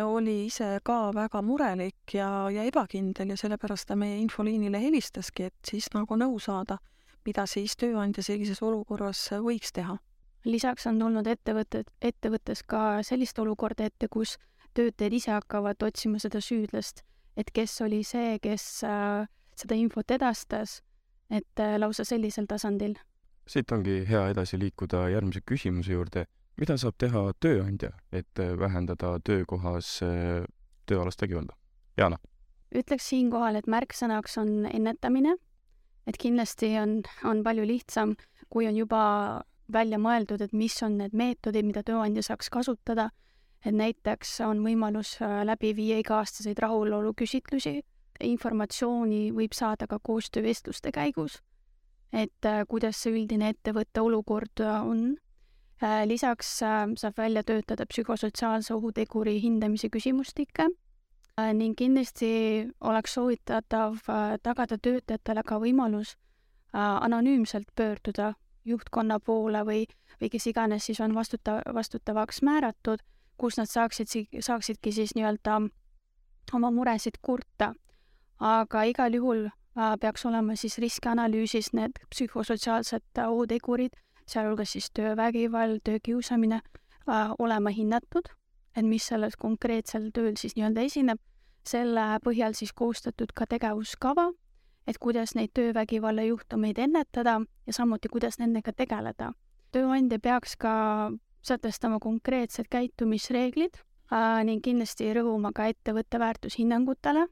oli 0.00 0.46
ise 0.46 0.78
ka 0.84 1.12
väga 1.14 1.42
murelik 1.42 2.14
ja, 2.14 2.50
ja 2.50 2.64
ebakindel 2.64 3.34
ja 3.34 3.36
sellepärast 3.36 3.88
ta 3.88 3.96
meie 3.96 4.16
infoliinile 4.22 4.80
helistaski, 4.80 5.50
et 5.50 5.68
siis 5.68 5.90
nagu 5.94 6.16
nõu 6.16 6.38
saada, 6.40 6.78
mida 7.26 7.44
siis 7.46 7.76
tööandja 7.76 8.24
sellises 8.24 8.62
olukorras 8.62 9.28
võiks 9.44 9.72
teha. 9.72 9.98
lisaks 10.44 10.86
on 10.86 10.98
tulnud 10.98 11.26
ettevõtted, 11.26 11.90
ettevõttes 12.02 12.62
ka 12.66 13.02
sellist 13.02 13.38
olukorda 13.38 13.84
ette, 13.84 14.08
kus 14.08 14.38
töötajad 14.74 15.12
ise 15.12 15.30
hakkavad 15.30 15.82
otsima 15.82 16.18
seda 16.18 16.40
süüdlast, 16.40 17.04
et 17.36 17.50
kes 17.52 17.80
oli 17.80 18.02
see, 18.04 18.38
kes 18.42 18.84
äh, 18.84 19.28
seda 19.54 19.74
infot 19.74 20.10
edastas 20.10 20.80
et 21.32 21.60
äh, 21.60 21.78
lausa 21.80 22.04
sellisel 22.04 22.46
tasandil. 22.48 22.94
siit 23.48 23.72
ongi 23.74 24.02
hea 24.08 24.22
edasi 24.30 24.58
liikuda 24.58 25.08
järgmise 25.10 25.40
küsimuse 25.46 25.92
juurde. 25.96 26.26
Mida 26.60 26.76
saab 26.76 26.98
teha 26.98 27.24
tööandja, 27.40 27.92
et 28.12 28.38
vähendada 28.58 29.16
töökohas 29.24 29.98
tööalast 30.86 31.22
vägivalda? 31.22 31.56
Jana? 31.96 32.18
ütleks 32.72 33.08
siinkohal, 33.10 33.58
et 33.58 33.68
märksõnaks 33.68 34.38
on 34.40 34.66
ennetamine, 34.68 35.36
et 36.08 36.18
kindlasti 36.18 36.72
on, 36.80 37.00
on 37.28 37.42
palju 37.44 37.66
lihtsam, 37.68 38.14
kui 38.52 38.66
on 38.68 38.76
juba 38.76 39.02
välja 39.72 39.98
mõeldud, 40.00 40.42
et 40.44 40.52
mis 40.56 40.74
on 40.84 40.98
need 41.00 41.14
meetodid, 41.16 41.66
mida 41.66 41.82
tööandja 41.86 42.24
saaks 42.26 42.50
kasutada, 42.52 43.10
et 43.64 43.74
näiteks 43.76 44.40
on 44.46 44.62
võimalus 44.64 45.16
läbi 45.20 45.72
viia 45.76 46.00
iga-aastaseid 46.02 46.58
rahuloluküsitlusi, 46.64 47.80
informatsiooni 48.22 49.30
võib 49.34 49.54
saada 49.56 49.88
ka 49.90 49.98
koostöövestluste 50.02 50.92
käigus, 50.94 51.40
et 52.12 52.48
kuidas 52.68 53.00
see 53.00 53.14
üldine 53.14 53.52
ettevõtte 53.54 54.02
olukord 54.04 54.64
on. 54.64 55.12
Äh, 55.14 55.28
lisaks 56.06 56.62
äh, 56.62 56.86
saab 56.96 57.18
välja 57.18 57.42
töötada 57.42 57.86
psühhosotsiaalse 57.86 58.74
ohuteguri 58.74 59.40
hindamise 59.42 59.88
küsimustikke 59.88 60.68
äh, 60.68 61.52
ning 61.54 61.74
kindlasti 61.76 62.68
oleks 62.80 63.14
soovitatav 63.14 63.98
tagada 64.42 64.78
töötajatele 64.78 65.42
ka 65.46 65.58
võimalus 65.58 66.16
anonüümselt 66.72 67.68
pöörduda 67.76 68.32
juhtkonna 68.64 69.18
poole 69.20 69.60
või, 69.66 69.86
või 70.20 70.30
kes 70.32 70.46
iganes 70.46 70.86
siis 70.86 71.00
on 71.00 71.14
vastuta-, 71.14 71.60
vastutavaks 71.74 72.42
määratud, 72.42 73.02
kus 73.36 73.58
nad 73.58 73.68
saaksid, 73.68 74.08
saaksidki 74.40 74.92
siis 74.92 75.12
nii-öelda 75.14 75.58
oma 76.52 76.70
muresid 76.70 77.18
kurta. 77.22 77.74
aga 78.38 78.82
igal 78.82 79.14
juhul 79.14 79.48
peaks 80.00 80.26
olema 80.26 80.56
siis 80.56 80.78
riskianalüüsis 80.78 81.72
need 81.72 81.98
psühhosotsiaalsed 82.10 83.20
ohutegurid 83.26 83.92
sealhulgas 84.26 84.72
siis 84.72 84.90
töövägivald, 84.94 85.80
töökiusamine 85.84 86.60
äh, 86.62 87.32
olema 87.38 87.70
hinnatud, 87.70 88.28
et 88.76 88.86
mis 88.86 89.06
sellel 89.06 89.34
konkreetsel 89.38 90.10
tööl 90.14 90.36
siis 90.40 90.56
nii-öelda 90.56 90.86
esineb, 90.88 91.20
selle 91.68 92.06
põhjal 92.24 92.56
siis 92.58 92.72
koostatud 92.72 93.34
ka 93.34 93.46
tegevuskava, 93.46 94.30
et 94.86 94.98
kuidas 94.98 95.36
neid 95.38 95.52
töövägivalla 95.54 96.24
juhtumeid 96.26 96.78
ennetada 96.78 97.40
ja 97.66 97.72
samuti, 97.72 98.08
kuidas 98.08 98.38
nendega 98.38 98.72
tegeleda. 98.72 99.32
tööandja 99.72 100.18
peaks 100.18 100.56
ka 100.56 101.12
sätestama 101.42 101.98
konkreetsed 101.98 102.66
käitumisreeglid 102.70 103.78
äh, 104.12 104.42
ning 104.44 104.62
kindlasti 104.62 105.12
rõhuma 105.14 105.52
ka 105.54 105.66
ettevõtte 105.72 106.18
väärtushinnangutele, 106.18 107.26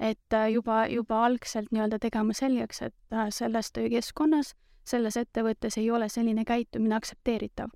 et 0.00 0.34
äh, 0.34 0.50
juba, 0.52 0.86
juba 0.86 1.24
algselt 1.26 1.72
nii-öelda 1.72 1.98
tegema 1.98 2.34
selgeks, 2.34 2.82
et 2.82 2.96
äh, 3.12 3.30
selles 3.34 3.72
töökeskkonnas 3.72 4.54
selles 4.88 5.16
ettevõttes 5.20 5.78
ei 5.78 5.90
ole 5.90 6.08
selline 6.08 6.44
käitumine 6.44 6.96
aktsepteeritav. 6.96 7.70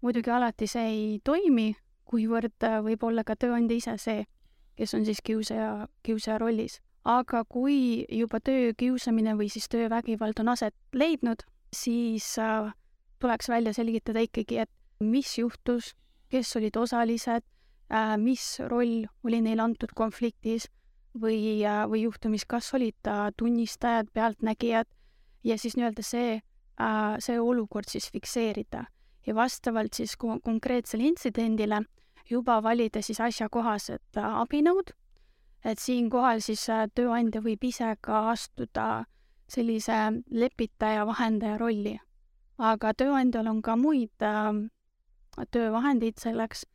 muidugi 0.00 0.30
alati 0.30 0.66
see 0.66 0.84
ei 0.88 1.20
toimi, 1.24 1.74
kuivõrd 2.04 2.64
äh, 2.64 2.80
võib 2.84 3.02
olla 3.04 3.24
ka 3.24 3.36
tööandja 3.36 3.76
ise 3.76 3.96
see, 3.98 4.24
kes 4.76 4.94
on 4.94 5.04
siis 5.04 5.20
kiusaja, 5.24 5.88
kiusaja 6.02 6.38
rollis. 6.38 6.80
aga 7.04 7.44
kui 7.48 8.04
juba 8.12 8.40
töökiusamine 8.44 9.34
või 9.36 9.48
siis 9.48 9.68
töövägivald 9.72 10.40
on 10.40 10.48
aset 10.52 10.74
leidnud, 10.92 11.42
siis 11.72 12.38
äh, 12.38 12.72
tuleks 13.18 13.48
välja 13.48 13.72
selgitada 13.72 14.20
ikkagi, 14.20 14.58
et 14.58 14.70
mis 15.00 15.38
juhtus, 15.38 15.94
kes 16.28 16.56
olid 16.56 16.76
osalised 16.76 17.42
äh,, 17.92 18.16
mis 18.18 18.60
roll 18.68 19.06
oli 19.24 19.40
neil 19.40 19.60
antud 19.60 19.92
konfliktis 19.96 20.68
või 21.14 21.64
või 21.90 22.04
juhtumis, 22.04 22.44
kas 22.46 22.74
olid 22.74 23.08
tunnistajad, 23.36 24.12
pealtnägijad 24.12 24.86
ja 25.44 25.58
siis 25.58 25.76
nii-öelda 25.76 26.04
see 26.04 26.40
see 27.18 27.40
olukord 27.40 27.88
siis 27.88 28.10
fikseerida. 28.12 28.84
Ja 29.26 29.34
vastavalt 29.34 29.94
siis 29.94 30.16
konkreetsele 30.16 31.04
intsidendile 31.04 31.82
juba 32.30 32.62
valida 32.62 33.02
siis 33.02 33.20
asjakohased 33.20 34.18
äh, 34.18 34.36
abinõud, 34.42 34.92
et 35.64 35.78
siinkohal 35.82 36.42
siis 36.44 36.68
äh, 36.70 36.86
tööandja 36.94 37.42
võib 37.44 37.64
ise 37.66 37.94
ka 38.00 38.28
astuda 38.30 39.04
sellise 39.50 39.98
lepitaja, 40.30 41.06
vahendaja 41.06 41.58
rolli. 41.58 41.98
aga 42.60 42.92
tööandjal 42.92 43.46
on 43.48 43.62
ka 43.62 43.76
muid 43.76 44.22
äh, 44.22 44.52
töövahendeid 45.50 46.18
selleks, 46.20 46.66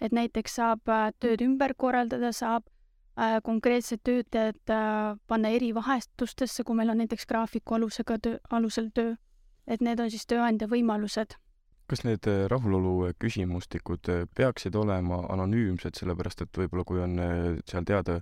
et 0.00 0.12
näiteks 0.12 0.54
saab 0.54 0.86
tööd 1.20 1.42
ümber 1.42 1.74
korraldada, 1.74 2.32
saab 2.32 2.64
äh, 3.18 3.40
konkreetsed 3.42 4.00
töötajad 4.06 4.70
äh, 4.70 5.18
panna 5.26 5.50
erivahetustesse, 5.50 6.64
kui 6.64 6.78
meil 6.78 6.94
on 6.94 7.02
näiteks 7.02 7.26
graafiku 7.26 7.74
alusega 7.74 8.18
töö, 8.18 8.38
alusel 8.50 8.88
töö 8.94 9.16
et 9.66 9.80
need 9.80 10.00
on 10.00 10.10
siis 10.10 10.26
tööandja 10.26 10.68
võimalused. 10.70 11.36
kas 11.90 12.04
need 12.04 12.26
äh, 12.30 12.46
rahulolu 12.48 13.12
küsimustikud 13.20 14.08
äh, 14.08 14.22
peaksid 14.36 14.74
olema 14.78 15.26
anonüümsed, 15.34 15.98
sellepärast 15.98 16.46
et 16.46 16.58
võib-olla 16.58 16.84
kui 16.88 17.02
on 17.02 17.18
äh, 17.18 17.58
seal 17.68 17.84
teada, 17.84 18.20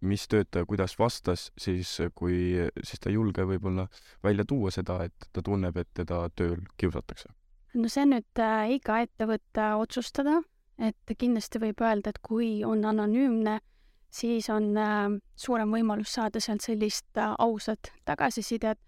mis 0.00 0.26
töötaja 0.28 0.66
kuidas 0.66 0.98
vastas, 0.98 1.50
siis 1.58 2.00
kui, 2.14 2.56
siis 2.82 3.00
ta 3.00 3.08
ei 3.08 3.14
julge 3.14 3.46
võib-olla 3.46 3.86
välja 4.24 4.44
tuua 4.44 4.72
seda, 4.74 5.04
et 5.04 5.30
ta 5.32 5.42
tunneb, 5.42 5.76
et 5.76 5.88
teda 5.94 6.26
tööl 6.36 6.60
kiusatakse? 6.76 7.30
no 7.74 7.90
see 7.90 8.04
on 8.06 8.14
nüüd 8.14 8.42
äh, 8.42 8.74
iga 8.76 9.00
ettevõtte 9.04 9.68
otsustada, 9.80 10.40
et 10.78 11.14
kindlasti 11.18 11.60
võib 11.62 11.82
öelda, 11.82 12.12
et 12.12 12.20
kui 12.22 12.62
on 12.66 12.84
anonüümne, 12.90 13.58
siis 14.14 14.48
on 14.52 14.72
äh, 14.78 15.06
suurem 15.36 15.74
võimalus 15.74 16.14
saada 16.18 16.42
sealt 16.42 16.64
sellist 16.66 17.18
äh, 17.18 17.34
ausat 17.38 17.92
tagasisidet 18.06 18.80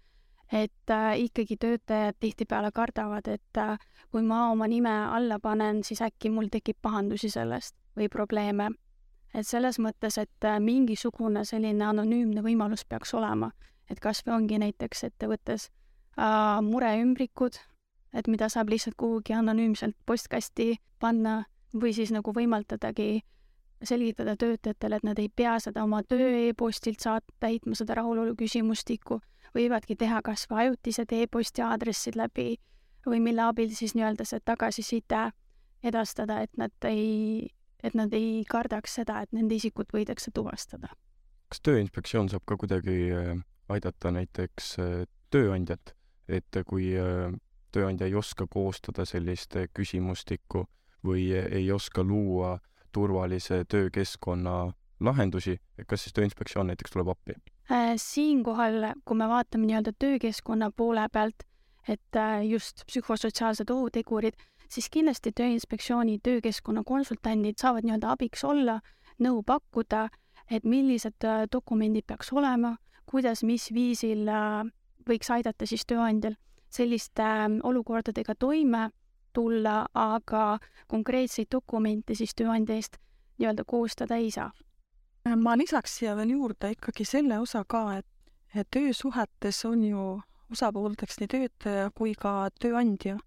et 0.51 0.89
äh, 0.89 1.19
ikkagi 1.19 1.57
töötajad 1.57 2.15
tihtipeale 2.19 2.71
kardavad, 2.71 3.27
et 3.27 3.57
äh, 3.57 3.77
kui 4.11 4.23
ma 4.23 4.47
oma 4.51 4.67
nime 4.67 4.93
alla 5.11 5.39
panen, 5.39 5.83
siis 5.83 6.01
äkki 6.01 6.31
mul 6.31 6.47
tekib 6.51 6.79
pahandusi 6.81 7.29
sellest 7.29 7.75
või 7.97 8.07
probleeme. 8.09 8.69
et 9.33 9.47
selles 9.47 9.77
mõttes, 9.79 10.17
et 10.17 10.45
äh, 10.45 10.59
mingisugune 10.59 11.43
selline 11.45 11.85
anonüümne 11.85 12.41
võimalus 12.41 12.85
peaks 12.85 13.13
olema, 13.13 13.51
et 13.89 13.99
kas 13.99 14.23
või 14.25 14.33
ongi 14.33 14.59
näiteks 14.59 15.03
ettevõttes 15.03 15.69
äh, 16.17 16.61
mureümbrikud, 16.63 17.59
et 18.13 18.27
mida 18.27 18.49
saab 18.49 18.69
lihtsalt 18.69 18.95
kuhugi 18.97 19.33
anonüümselt 19.33 19.95
postkasti 20.05 20.77
panna 20.99 21.43
või 21.73 21.93
siis 21.93 22.11
nagu 22.11 22.31
võimaldadagi 22.33 23.21
selgitada 23.83 24.35
töötajatele, 24.35 24.95
et 24.95 25.03
nad 25.03 25.19
ei 25.19 25.29
pea 25.29 25.59
seda 25.59 25.83
oma 25.83 26.01
töö 26.03 26.31
e-postilt 26.47 27.03
saat-, 27.03 27.27
täitma 27.39 27.75
seda 27.75 27.99
rahulolu 27.99 28.33
küsimustikku 28.39 29.19
võivadki 29.55 29.95
teha 29.95 30.21
kas 30.25 30.47
või 30.49 30.67
ajutised 30.67 31.11
e-posti 31.11 31.61
aadressid 31.61 32.15
läbi 32.15 32.57
või 33.07 33.19
mille 33.23 33.41
abil 33.47 33.71
siis 33.75 33.95
nii-öelda 33.95 34.25
see 34.27 34.39
tagasiside 34.45 35.29
edastada, 35.83 36.41
et 36.41 36.57
nad 36.57 36.73
ei, 36.89 37.49
et 37.83 37.95
nad 37.95 38.13
ei 38.13 38.43
kardaks 38.49 38.97
seda, 38.99 39.21
et 39.21 39.31
nende 39.35 39.55
isikut 39.55 39.93
võidakse 39.93 40.31
tuvastada. 40.33 40.89
kas 41.49 41.61
Tööinspektsioon 41.63 42.29
saab 42.29 42.43
ka 42.45 42.57
kuidagi 42.57 43.11
äh, 43.15 43.35
aidata 43.69 44.11
näiteks 44.11 44.73
äh, 44.79 45.05
tööandjat, 45.31 45.93
et 46.27 46.57
kui 46.67 46.91
äh, 46.99 47.31
tööandja 47.71 48.07
ei 48.07 48.15
oska 48.15 48.47
koostada 48.47 49.05
sellist 49.05 49.55
küsimustikku 49.73 50.65
või 51.05 51.29
ei 51.31 51.71
oska 51.71 52.03
luua 52.03 52.57
turvalise 52.91 53.63
töökeskkonna 53.69 54.73
lahendusi, 54.99 55.59
kas 55.87 56.03
siis 56.03 56.13
Tööinspektsioon 56.13 56.67
näiteks 56.67 56.91
tuleb 56.91 57.13
appi? 57.13 57.37
Äh, 57.71 57.93
siinkohal, 57.99 58.93
kui 59.05 59.17
me 59.19 59.25
vaatame 59.27 59.67
nii-öelda 59.67 59.91
töökeskkonna 59.99 60.69
poole 60.71 61.01
pealt, 61.11 61.43
et 61.87 62.15
äh, 62.15 62.45
just 62.47 62.85
psühhosotsiaalsed 62.87 63.71
ohutegurid, 63.73 64.37
siis 64.71 64.87
kindlasti 64.89 65.33
Tööinspektsiooni 65.35 66.21
töökeskkonna 66.23 66.85
konsultandid 66.87 67.59
saavad 67.59 67.83
nii-öelda 67.83 68.13
abiks 68.15 68.45
olla, 68.47 68.77
nõu 69.19 69.41
pakkuda, 69.43 70.05
et 70.47 70.63
millised 70.63 71.27
äh, 71.27 71.43
dokumendid 71.51 72.07
peaks 72.07 72.31
olema, 72.31 72.77
kuidas, 73.05 73.43
mis 73.43 73.67
viisil 73.75 74.23
võiks 75.09 75.31
aidata 75.35 75.67
siis 75.67 75.83
tööandjal 75.85 76.37
selliste 76.71 77.27
olukordadega 77.67 78.35
toime 78.39 78.85
tulla, 79.33 79.81
aga 79.93 80.45
konkreetseid 80.87 81.51
dokumente 81.51 82.15
siis 82.15 82.31
tööandja 82.31 82.79
eest 82.79 82.95
nii-öelda 83.39 83.67
koostada 83.67 84.15
ei 84.23 84.31
saa 84.31 84.53
ma 85.35 85.57
lisaks 85.57 85.97
siia 85.97 86.15
veel 86.15 86.35
juurde 86.35 86.71
ikkagi 86.75 87.05
selle 87.05 87.39
osa 87.39 87.63
ka, 87.67 87.97
et, 87.97 88.07
et 88.55 88.67
töösuhetes 88.71 89.65
on 89.65 89.83
ju 89.83 90.03
osapoolteks 90.51 91.19
nii 91.19 91.27
töötaja 91.27 91.89
kui 91.95 92.13
ka 92.15 92.49
tööandja. 92.61 93.17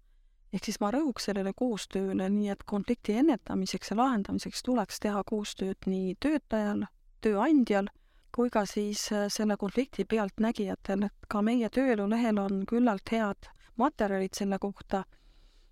ehk 0.53 0.65
siis 0.67 0.79
ma 0.81 0.89
rõhuks 0.91 1.29
sellele 1.29 1.53
koostööle, 1.55 2.29
nii 2.29 2.49
et 2.51 2.63
konflikti 2.67 3.13
ennetamiseks 3.21 3.91
ja 3.91 3.97
lahendamiseks 3.97 4.63
tuleks 4.63 4.99
teha 4.99 5.23
koostööd 5.23 5.87
nii 5.87 6.15
töötajal, 6.19 6.85
tööandjal 7.21 7.87
kui 8.35 8.49
ka 8.49 8.65
siis 8.65 9.11
äh, 9.11 9.27
selle 9.29 9.57
konflikti 9.57 10.05
pealtnägijatel, 10.05 11.07
et 11.07 11.27
ka 11.27 11.41
meie 11.41 11.69
tööelulehel 11.69 12.39
on 12.39 12.61
küllalt 12.67 13.11
head 13.11 13.49
materjalid 13.77 14.35
selle 14.35 14.59
kohta 14.59 15.03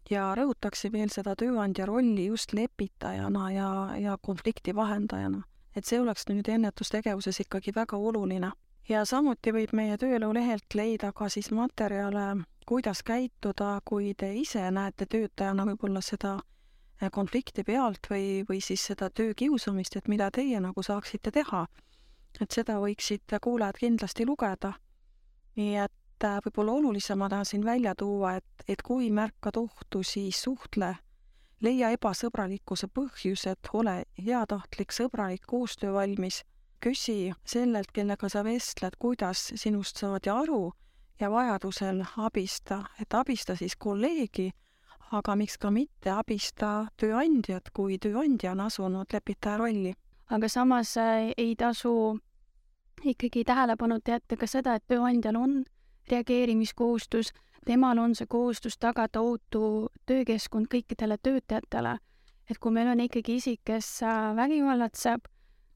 ja 0.09 0.31
rõhutaksin 0.35 0.91
veel 0.91 1.11
seda 1.13 1.35
tööandja 1.39 1.85
rolli 1.85 2.25
just 2.25 2.53
lepitajana 2.53 3.51
ja, 3.51 3.69
ja 3.99 4.17
konflikti 4.21 4.75
vahendajana 4.75 5.43
et 5.79 5.87
see 5.87 5.99
oleks 5.99 6.27
nüüd 6.29 6.47
ennetustegevuses 6.51 7.39
ikkagi 7.45 7.73
väga 7.75 7.97
oluline. 7.97 8.51
ja 8.89 9.05
samuti 9.05 9.51
võib 9.53 9.73
meie 9.73 9.97
tööelu 9.97 10.33
lehelt 10.33 10.75
leida 10.75 11.11
ka 11.13 11.29
siis 11.29 11.51
materjale 11.51 12.43
kuidas 12.69 13.03
käituda, 13.03 13.81
kui 13.85 14.13
te 14.13 14.27
ise 14.37 14.61
näete 14.71 15.07
töötajana 15.09 15.63
võib-olla 15.65 16.03
seda 16.05 16.35
äh, 16.37 17.09
konflikti 17.11 17.63
pealt 17.65 18.05
või, 18.11 18.43
või 18.49 18.59
siis 18.61 18.83
seda 18.91 19.07
töökiusamist, 19.09 19.95
et 19.97 20.09
mida 20.11 20.27
teie 20.29 20.59
nagu 20.61 20.83
saaksite 20.85 21.31
teha. 21.33 21.65
et 22.41 22.51
seda 22.53 22.75
võiksid 22.77 23.33
kuulajad 23.41 23.79
kindlasti 23.81 24.25
lugeda. 24.25 24.73
nii 25.57 25.75
et 25.85 26.27
äh, 26.29 26.37
võib-olla 26.45 26.77
olulisem 26.77 27.17
ma 27.17 27.29
tahan 27.29 27.45
siin 27.45 27.65
välja 27.65 27.95
tuua, 27.95 28.35
et, 28.35 28.65
et 28.67 28.81
kui 28.85 29.09
märkad 29.09 29.57
ohtu, 29.57 30.03
siis 30.03 30.43
suhtle, 30.43 30.95
leia 31.61 31.89
ebasõbralikkuse 31.95 32.87
põhjused, 32.87 33.71
ole 33.73 34.03
heatahtlik, 34.17 34.93
sõbralik, 34.95 35.43
koostöövalmis 35.47 36.43
küsi 36.83 37.33
sellelt, 37.45 37.91
kellega 37.91 38.29
sa 38.29 38.43
vestled, 38.43 38.95
kuidas 38.99 39.49
sinust 39.55 39.99
saadi 39.99 40.31
aru 40.31 40.71
ja 41.19 41.31
vajadusel 41.31 42.03
abista, 42.17 42.83
et 43.01 43.13
abista 43.13 43.55
siis 43.59 43.75
kolleegi, 43.75 44.49
aga 45.11 45.35
miks 45.35 45.57
ka 45.57 45.71
mitte 45.73 46.11
abista 46.13 46.87
tööandjat, 46.97 47.73
kui 47.73 47.97
tööandja 47.97 48.53
on 48.53 48.63
asunud 48.67 49.13
lepitaja 49.13 49.57
rolli. 49.57 49.93
aga 50.29 50.47
samas 50.47 50.97
äh, 50.97 51.33
ei 51.37 51.55
tasu 51.55 52.19
ikkagi 53.03 53.43
tähelepanuta 53.43 54.11
jätta 54.11 54.37
ka 54.37 54.47
seda, 54.47 54.75
et 54.75 54.83
tööandjal 54.87 55.35
on 55.35 55.63
reageerimiskohustus, 56.11 57.33
temal 57.65 57.97
on 57.97 58.15
see 58.15 58.27
kohustus 58.27 58.77
tagada 58.77 59.21
ohutu 59.21 59.89
töökeskkond 60.05 60.67
kõikidele 60.67 61.17
töötajatele. 61.17 61.97
et 62.49 62.57
kui 62.57 62.71
meil 62.71 62.87
on 62.87 62.99
ikkagi 62.99 63.35
isik, 63.35 63.61
kes 63.65 64.03
äh, 64.03 64.35
vägivallatseb 64.35 65.27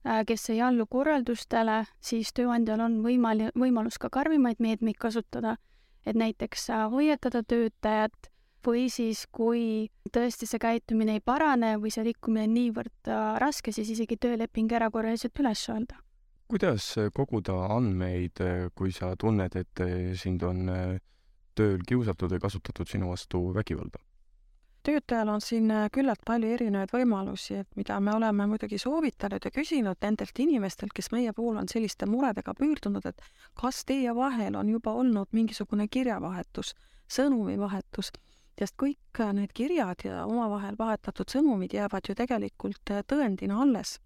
Äh, 0.03 0.25
kes 0.27 0.49
ei 0.51 0.59
allu 0.59 0.83
korraldustele, 0.91 1.85
siis 2.03 2.33
tööandjal 2.35 2.81
on 2.83 2.97
võimal-, 3.05 3.47
võimalus 3.55 3.95
ka 4.03 4.09
karmimaid 4.11 4.59
meetmeid 4.59 4.97
kasutada, 4.99 5.55
et 6.03 6.17
näiteks 6.19 6.65
äh, 6.75 6.81
hoiatada 6.91 7.39
töötajat 7.47 8.27
või 8.67 8.89
siis, 8.91 9.23
kui 9.31 9.87
tõesti 10.11 10.47
see 10.47 10.59
käitumine 10.59 11.15
ei 11.15 11.23
parane 11.23 11.77
või 11.79 11.93
see 11.95 12.03
rikkumine 12.09 12.49
on 12.49 12.55
niivõrd 12.57 13.11
äh, 13.11 13.37
raske, 13.39 13.71
siis 13.71 13.93
isegi 13.95 14.19
tööleping 14.19 14.75
erakorraliselt 14.75 15.39
üles 15.39 15.63
öelda. 15.71 16.03
kuidas 16.51 16.89
koguda 17.15 17.55
andmeid, 17.71 18.43
kui 18.75 18.91
sa 18.91 19.15
tunned, 19.15 19.55
et 19.55 19.85
sind 20.19 20.43
on 20.43 20.67
tööl 21.55 21.85
kiusatud 21.87 22.33
või 22.33 22.43
kasutatud 22.43 22.89
sinu 22.89 23.13
vastu 23.13 23.45
vägivalda? 23.55 24.01
töötajal 24.83 25.27
on 25.27 25.41
siin 25.41 25.71
äh, 25.71 25.87
küllalt 25.91 26.21
palju 26.27 26.51
erinevaid 26.55 26.91
võimalusi, 26.93 27.61
et 27.61 27.79
mida 27.79 27.99
me 28.03 28.13
oleme 28.15 28.47
muidugi 28.51 28.77
soovitanud 28.81 29.45
ja 29.45 29.51
küsinud 29.51 29.99
nendelt 30.03 30.39
inimestelt, 30.39 30.93
kes 30.95 31.11
meie 31.15 31.33
poole 31.33 31.61
on 31.63 31.69
selliste 31.71 32.07
muredega 32.09 32.53
pöördunud, 32.57 33.05
et 33.07 33.21
kas 33.59 33.83
teie 33.87 34.15
vahel 34.15 34.57
on 34.59 34.69
juba 34.69 34.93
olnud 34.99 35.31
mingisugune 35.31 35.87
kirjavahetus, 35.87 36.73
sõnumivahetus, 37.11 38.11
sest 38.59 38.75
kõik 38.79 39.23
äh, 39.23 39.31
need 39.39 39.53
kirjad 39.55 40.03
ja 40.05 40.25
omavahel 40.27 40.75
vahetatud 40.79 41.31
sõnumid 41.31 41.75
jäävad 41.79 42.09
ju 42.09 42.17
tegelikult 42.19 42.91
äh, 42.91 43.05
tõendina 43.07 43.61
alles. 43.63 43.99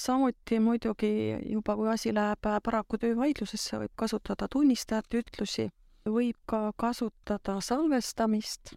samuti 0.00 0.56
muidugi 0.56 1.36
juba, 1.52 1.74
kui 1.76 1.88
asi 1.92 2.14
läheb 2.16 2.46
paraku 2.64 2.96
töövaidlusesse, 2.96 3.76
võib 3.82 3.92
kasutada 4.02 4.46
tunnistajate 4.48 5.20
ütlusi, 5.20 5.66
võib 6.06 6.36
ka 6.46 6.72
kasutada 6.76 7.60
salvestamist 7.60 8.74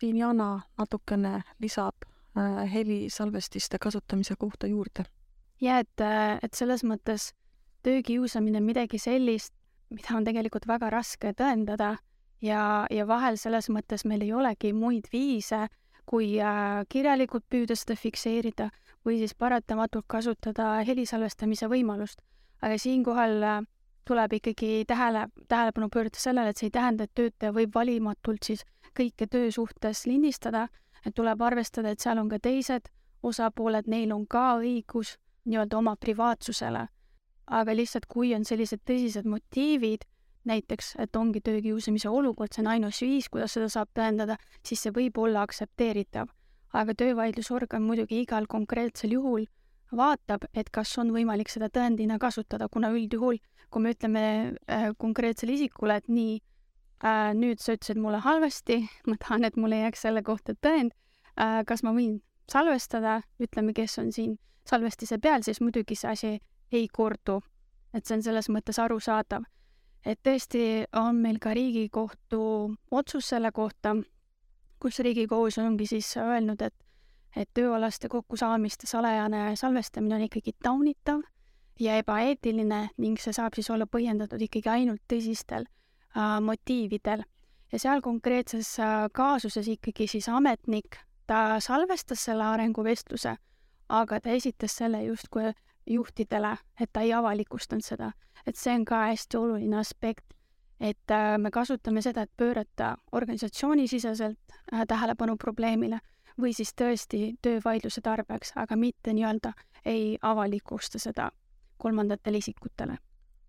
siin 0.00 0.16
Jana 0.16 0.60
natukene 0.78 1.42
lisab 1.62 1.94
äh, 2.04 2.64
helisalvestiste 2.72 3.78
kasutamise 3.78 4.36
kohta 4.36 4.66
juurde. 4.66 5.04
ja 5.60 5.78
et, 5.78 6.00
äh, 6.00 6.38
et 6.42 6.54
selles 6.54 6.84
mõttes 6.84 7.32
töökiusamine 7.82 8.58
on 8.58 8.66
midagi 8.66 8.98
sellist, 8.98 9.54
mida 9.90 10.16
on 10.16 10.24
tegelikult 10.24 10.66
väga 10.66 10.90
raske 10.90 11.32
tõendada 11.32 11.96
ja, 12.42 12.86
ja 12.90 13.06
vahel 13.06 13.38
selles 13.40 13.70
mõttes 13.70 14.04
meil 14.04 14.22
ei 14.22 14.32
olegi 14.32 14.72
muid 14.72 15.08
viise, 15.12 15.66
kui 16.06 16.36
äh, 16.40 16.82
kirjalikult 16.88 17.46
püüda 17.50 17.76
seda 17.76 17.96
fikseerida 17.98 18.70
või 19.06 19.20
siis 19.20 19.34
paratamatult 19.34 20.06
kasutada 20.06 20.82
helisalvestamise 20.86 21.70
võimalust. 21.70 22.20
aga 22.60 22.78
siinkohal 22.78 23.42
äh, 23.42 23.62
tuleb 24.06 24.32
ikkagi 24.38 24.84
tähele, 24.86 25.26
tähelepanu 25.48 25.88
pöörata 25.92 26.20
sellele, 26.20 26.50
et 26.50 26.60
see 26.60 26.70
ei 26.70 26.74
tähenda, 26.78 27.04
et 27.04 27.14
töötaja 27.14 27.52
võib 27.52 27.74
valimatult 27.74 28.46
siis 28.46 28.64
kõike 28.96 29.26
töö 29.30 29.50
suhtes 29.50 30.06
lindistada, 30.06 30.68
et 31.06 31.14
tuleb 31.14 31.42
arvestada, 31.42 31.90
et 31.90 32.02
seal 32.02 32.18
on 32.22 32.28
ka 32.30 32.38
teised 32.42 32.88
osapooled, 33.22 33.88
neil 33.90 34.12
on 34.14 34.26
ka 34.26 34.56
õigus 34.60 35.16
nii-öelda 35.46 35.78
oma 35.78 35.96
privaatsusele. 35.96 36.86
aga 37.46 37.74
lihtsalt, 37.76 38.06
kui 38.10 38.34
on 38.34 38.44
sellised 38.44 38.80
tõsised 38.82 39.26
motiivid, 39.30 40.02
näiteks, 40.44 40.96
et 40.98 41.16
ongi 41.16 41.40
töökiusamise 41.40 42.08
olukord, 42.08 42.50
see 42.52 42.62
on 42.64 42.70
ainus 42.72 42.98
viis, 43.02 43.28
kuidas 43.30 43.54
seda 43.54 43.68
saab 43.70 43.92
tõendada, 43.94 44.36
siis 44.66 44.82
see 44.82 44.94
võib 44.94 45.18
olla 45.18 45.42
aktsepteeritav. 45.46 46.28
aga 46.72 46.94
töövaidlusorgan 46.94 47.82
muidugi 47.82 48.20
igal 48.20 48.46
konkreetsel 48.46 49.12
juhul 49.12 49.46
vaatab, 49.96 50.46
et 50.54 50.70
kas 50.70 50.96
on 50.98 51.12
võimalik 51.14 51.50
seda 51.52 51.68
tõendina 51.72 52.18
kasutada, 52.22 52.68
kuna 52.72 52.90
üldjuhul, 52.94 53.38
kui 53.70 53.82
me 53.82 53.94
ütleme 53.94 54.26
äh, 54.70 54.90
konkreetsele 54.98 55.56
isikule, 55.56 55.98
et 56.00 56.08
nii 56.08 56.38
äh,, 57.04 57.32
nüüd 57.34 57.60
sa 57.62 57.76
ütlesid 57.76 58.00
mulle 58.00 58.22
halvasti, 58.24 58.82
ma 59.06 59.18
tahan, 59.20 59.44
et 59.48 59.56
mulle 59.56 59.82
jääks 59.82 60.06
selle 60.06 60.22
kohta 60.26 60.54
tõend 60.54 60.94
äh,, 61.36 61.62
kas 61.66 61.82
ma 61.82 61.94
võin 61.96 62.20
salvestada, 62.50 63.20
ütleme, 63.42 63.74
kes 63.74 63.98
on 63.98 64.12
siin 64.14 64.36
salvestise 64.66 65.18
peal, 65.22 65.42
siis 65.42 65.60
muidugi 65.60 65.96
see 65.98 66.10
asi 66.10 66.32
ei 66.72 66.88
kordu. 66.88 67.40
et 67.94 68.04
see 68.04 68.16
on 68.18 68.22
selles 68.22 68.48
mõttes 68.52 68.78
arusaadav. 68.82 69.44
et 70.04 70.18
tõesti 70.22 70.86
on 70.92 71.16
meil 71.22 71.38
ka 71.38 71.54
Riigikohtu 71.54 72.76
otsus 72.90 73.28
selle 73.28 73.50
kohta, 73.52 73.96
kus 74.78 74.98
Riigikohus 74.98 75.58
ongi 75.58 75.86
siis 75.86 76.16
öelnud, 76.16 76.62
et 76.62 76.74
et 77.36 77.48
tööalaste 77.54 78.08
kokkusaamiste 78.08 78.88
salajane 78.88 79.56
salvestamine 79.56 80.14
on 80.16 80.26
ikkagi 80.26 80.54
taunitav 80.62 81.20
ja 81.80 81.96
ebaeetiline 82.00 82.80
ning 82.96 83.20
see 83.20 83.34
saab 83.36 83.56
siis 83.56 83.68
olla 83.70 83.86
põhjendatud 83.86 84.40
ikkagi 84.48 84.70
ainult 84.72 85.02
tõsistel 85.12 85.66
äh, 86.16 86.38
motiividel. 86.40 87.24
ja 87.72 87.78
seal 87.78 88.00
konkreetses 88.00 88.78
äh, 88.80 89.08
kaasuses 89.12 89.68
ikkagi 89.68 90.06
siis 90.06 90.28
ametnik, 90.28 90.96
ta 91.26 91.60
salvestas 91.60 92.24
selle 92.24 92.44
arenguvestluse, 92.44 93.36
aga 93.88 94.20
ta 94.20 94.30
esitas 94.30 94.76
selle 94.76 95.02
justkui 95.04 95.52
juhtidele, 95.86 96.56
et 96.80 96.90
ta 96.92 97.00
ei 97.00 97.12
avalikustanud 97.12 97.84
seda. 97.84 98.12
et 98.46 98.56
see 98.56 98.74
on 98.74 98.84
ka 98.84 99.06
hästi 99.10 99.36
oluline 99.36 99.76
aspekt, 99.76 100.34
et 100.80 101.10
äh, 101.10 101.38
me 101.38 101.50
kasutame 101.50 102.02
seda, 102.02 102.22
et 102.22 102.36
pöörata 102.36 102.96
organisatsioonisiseselt 103.12 104.38
äh, 104.72 104.86
tähelepanu 104.88 105.36
probleemile 105.36 106.00
või 106.40 106.52
siis 106.52 106.74
tõesti 106.76 107.36
töövaidluse 107.42 108.00
tarbeks, 108.00 108.52
aga 108.56 108.76
mitte 108.76 109.12
nii-öelda 109.12 109.52
ei 109.84 110.18
avalikusta 110.22 110.98
seda 110.98 111.30
kolmandatele 111.78 112.38
isikutele 112.38 112.96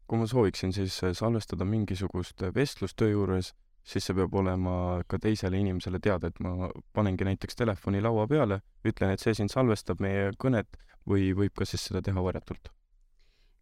kui 0.07 0.19
ma 0.19 0.27
sooviksin 0.27 0.73
siis 0.73 1.03
äh, 1.03 1.11
salvestada 1.13 1.65
mingisugust 1.65 2.43
äh, 2.43 2.53
vestlust 2.55 2.97
töö 2.99 3.11
juures, 3.11 3.51
siis 3.83 4.07
see 4.07 4.15
peab 4.15 4.33
olema 4.39 5.03
ka 5.07 5.19
teisele 5.19 5.59
inimesele 5.59 5.99
teada, 6.03 6.31
et 6.31 6.39
ma 6.43 6.71
panengi 6.95 7.27
näiteks 7.27 7.59
telefoni 7.59 8.01
laua 8.03 8.27
peale, 8.27 8.61
ütlen, 8.87 9.13
et 9.13 9.23
see 9.23 9.35
siin 9.37 9.51
salvestab 9.51 10.03
meie 10.03 10.31
kõnet 10.43 10.79
või 11.07 11.31
võib 11.35 11.55
ka 11.57 11.67
siis 11.67 11.89
seda 11.89 12.03
teha 12.03 12.23
varjatult? 12.23 12.71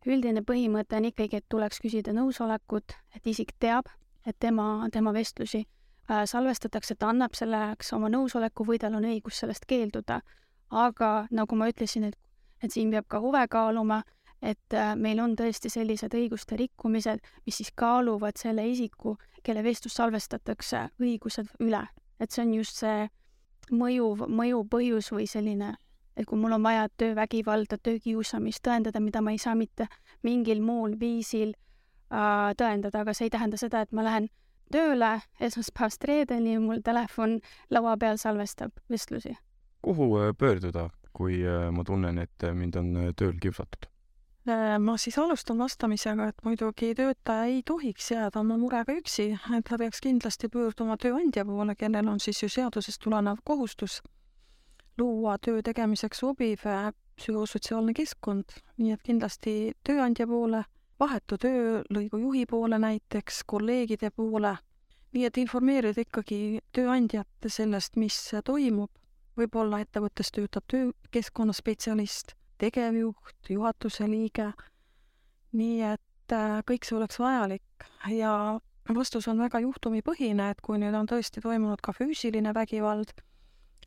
üldine 0.06 0.44
põhimõte 0.46 1.00
on 1.00 1.08
ikkagi, 1.10 1.40
et 1.42 1.46
tuleks 1.50 1.80
küsida 1.82 2.14
nõusolekut, 2.14 2.94
et 3.18 3.26
isik 3.26 3.56
teab, 3.58 3.88
et 4.22 4.38
tema, 4.38 4.86
tema 4.94 5.10
vestlusi 5.16 5.64
salvestatakse, 6.08 6.96
ta 6.96 7.10
annab 7.10 7.34
selleks 7.34 7.94
oma 7.94 8.10
nõusoleku 8.14 8.66
või 8.68 8.78
tal 8.80 8.94
on 8.96 9.08
õigus 9.10 9.40
sellest 9.42 9.66
keelduda. 9.66 10.22
aga 10.70 11.28
nagu 11.32 11.56
ma 11.56 11.68
ütlesin, 11.70 12.04
et, 12.04 12.18
et 12.64 12.72
siin 12.72 12.92
peab 12.92 13.06
ka 13.08 13.20
huve 13.20 13.48
kaaluma 13.48 14.04
et 14.46 14.74
äh, 14.74 14.94
meil 14.96 15.20
on 15.20 15.36
tõesti 15.38 15.72
sellised 15.72 16.14
õiguste 16.14 16.58
rikkumised, 16.60 17.24
mis 17.46 17.60
siis 17.60 17.72
kaaluvad 17.76 18.38
selle 18.38 18.68
isiku, 18.70 19.16
kelle 19.44 19.64
vestlust 19.64 19.98
salvestatakse, 19.98 20.90
õigused 21.02 21.56
üle. 21.66 21.86
et 22.20 22.32
see 22.32 22.46
on 22.46 22.54
just 22.54 22.78
see 22.80 23.10
mõjuv, 23.72 24.22
mõjuv 24.32 24.70
põhjus 24.72 25.12
või 25.12 25.26
selline, 25.28 25.74
et 26.16 26.26
kui 26.26 26.40
mul 26.40 26.56
on 26.56 26.64
vaja 26.64 26.88
töövägivalda, 26.98 27.78
töökiusamist 27.78 28.64
tõendada, 28.64 29.02
mida 29.04 29.22
ma 29.22 29.34
ei 29.36 29.42
saa 29.42 29.56
mitte 29.56 29.90
mingil 30.24 30.62
muul 30.62 30.96
viisil 31.00 31.52
äh, 31.52 32.54
tõendada, 32.56 33.02
aga 33.02 33.14
see 33.14 33.28
ei 33.28 33.34
tähenda 33.36 33.58
seda, 33.58 33.82
et 33.82 33.92
ma 33.92 34.06
lähen 34.06 34.30
tööle 34.72 35.20
esmaspäevast 35.40 36.04
reedeni 36.04 36.54
ja 36.54 36.62
mul 36.62 36.84
telefon 36.86 37.40
laua 37.70 37.98
peal 37.98 38.18
salvestab 38.18 38.72
vestlusi. 38.90 39.36
kuhu 39.82 40.18
äh, 40.18 40.32
pöörduda, 40.38 40.90
kui 41.14 41.44
äh, 41.46 41.72
ma 41.72 41.84
tunnen, 41.84 42.18
et 42.18 42.48
mind 42.54 42.76
on 42.76 43.14
tööl 43.16 43.38
kiusatud? 43.42 43.90
Äh, 44.50 44.80
ma 44.80 44.98
siis 44.98 45.18
alustan 45.18 45.58
vastamisega, 45.58 46.28
et 46.30 46.44
muidugi 46.46 46.94
töötaja 46.96 47.48
ei 47.50 47.64
tohiks 47.66 48.12
jääda 48.12 48.40
oma 48.40 48.58
murega 48.62 48.94
üksi, 48.94 49.32
et 49.58 49.66
ta 49.66 49.78
peaks 49.82 50.04
kindlasti 50.06 50.50
pöörduma 50.54 50.98
tööandja 51.02 51.46
poole, 51.46 51.74
kellel 51.76 52.12
on 52.12 52.20
siis 52.22 52.44
ju 52.44 52.50
seadusest 52.50 53.02
tulenev 53.02 53.42
kohustus 53.44 54.04
luua 54.98 55.38
töö 55.42 55.64
tegemiseks 55.66 56.22
sobiv 56.22 56.68
äh, 56.70 56.92
psühhosotsiaalne 57.18 57.96
keskkond, 57.98 58.54
nii 58.78 58.94
et 58.94 59.02
kindlasti 59.08 59.56
tööandja 59.88 60.28
poole, 60.30 60.62
vahetu 61.00 61.38
töölõigu 61.42 62.20
juhi 62.22 62.46
poole 62.50 62.80
näiteks, 62.80 63.44
kolleegide 63.48 64.12
poole, 64.16 64.56
nii 65.16 65.26
et 65.28 65.38
informeerida 65.38 66.04
ikkagi 66.04 66.62
tööandjat 66.76 67.48
sellest, 67.48 67.96
mis 68.00 68.18
toimub, 68.46 68.92
võib-olla 69.40 69.82
ettevõttes 69.84 70.32
töötab 70.36 70.68
töökeskkonna 70.72 71.54
spetsialist, 71.56 72.36
tegevjuht, 72.58 73.50
juhatuse 73.50 74.08
liige, 74.08 74.52
nii 75.56 75.82
et 75.94 76.36
äh, 76.36 76.62
kõik 76.68 76.88
see 76.88 76.98
oleks 76.98 77.20
vajalik. 77.20 77.88
Ja 78.12 78.60
vastus 78.96 79.28
on 79.28 79.40
väga 79.42 79.60
juhtumipõhine, 79.64 80.50
et 80.52 80.62
kui 80.62 80.80
nüüd 80.80 80.96
on 80.96 81.08
tõesti 81.10 81.44
toimunud 81.44 81.82
ka 81.84 81.96
füüsiline 81.96 82.54
vägivald, 82.56 83.12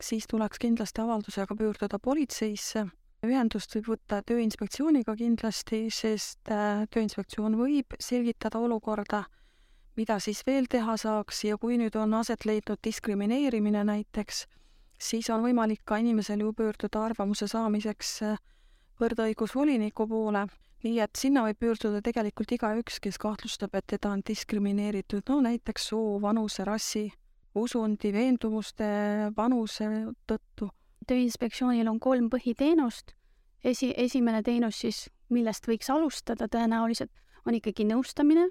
siis 0.01 0.27
tuleks 0.29 0.61
kindlasti 0.61 1.01
avaldusega 1.01 1.55
pöörduda 1.55 1.99
politseisse. 1.99 2.87
Ühendust 3.25 3.75
võib 3.75 3.89
võtta 3.93 4.21
Tööinspektsiooniga 4.25 5.15
kindlasti, 5.19 5.87
sest 5.91 6.51
äh, 6.51 6.85
Tööinspektsioon 6.93 7.57
võib 7.59 7.97
selgitada 7.99 8.61
olukorda, 8.63 9.23
mida 9.99 10.19
siis 10.23 10.43
veel 10.47 10.69
teha 10.71 10.95
saaks 10.97 11.43
ja 11.43 11.57
kui 11.57 11.77
nüüd 11.81 11.95
on 11.99 12.13
aset 12.21 12.45
leidnud 12.45 12.79
diskrimineerimine 12.83 13.83
näiteks, 13.83 14.45
siis 14.99 15.29
on 15.29 15.43
võimalik 15.43 15.83
ka 15.85 15.99
inimesel 15.99 16.45
ju 16.45 16.53
pöörduda 16.53 17.03
arvamuse 17.09 17.47
saamiseks 17.51 18.15
äh, 18.23 18.41
võrdõigusvoliniku 19.01 20.07
poole 20.07 20.47
nii 20.83 20.99
et 21.03 21.19
sinna 21.19 21.43
võib 21.43 21.59
pöörduda 21.59 22.01
tegelikult 22.03 22.53
igaüks, 22.55 22.99
kes 23.03 23.19
kahtlustab, 23.19 23.75
et 23.75 23.87
teda 23.95 24.13
on 24.13 24.23
diskrimineeritud, 24.25 25.25
no 25.27 25.41
näiteks 25.43 25.89
soo, 25.91 26.19
vanuse, 26.23 26.63
rassi, 26.67 27.09
usundi, 27.59 28.13
veendumuste, 28.15 28.87
vanuse 29.35 29.89
tõttu. 30.29 30.69
Tööinspektsioonil 31.07 31.87
on 31.87 31.99
kolm 31.99 32.29
põhiteenust. 32.29 33.15
esi, 33.63 33.93
esimene 33.97 34.43
teenus 34.43 34.79
siis, 34.79 35.09
millest 35.29 35.67
võiks 35.67 35.89
alustada 35.89 36.47
tõenäoliselt, 36.47 37.11
on 37.45 37.53
ikkagi 37.53 37.85
nõustamine, 37.85 38.49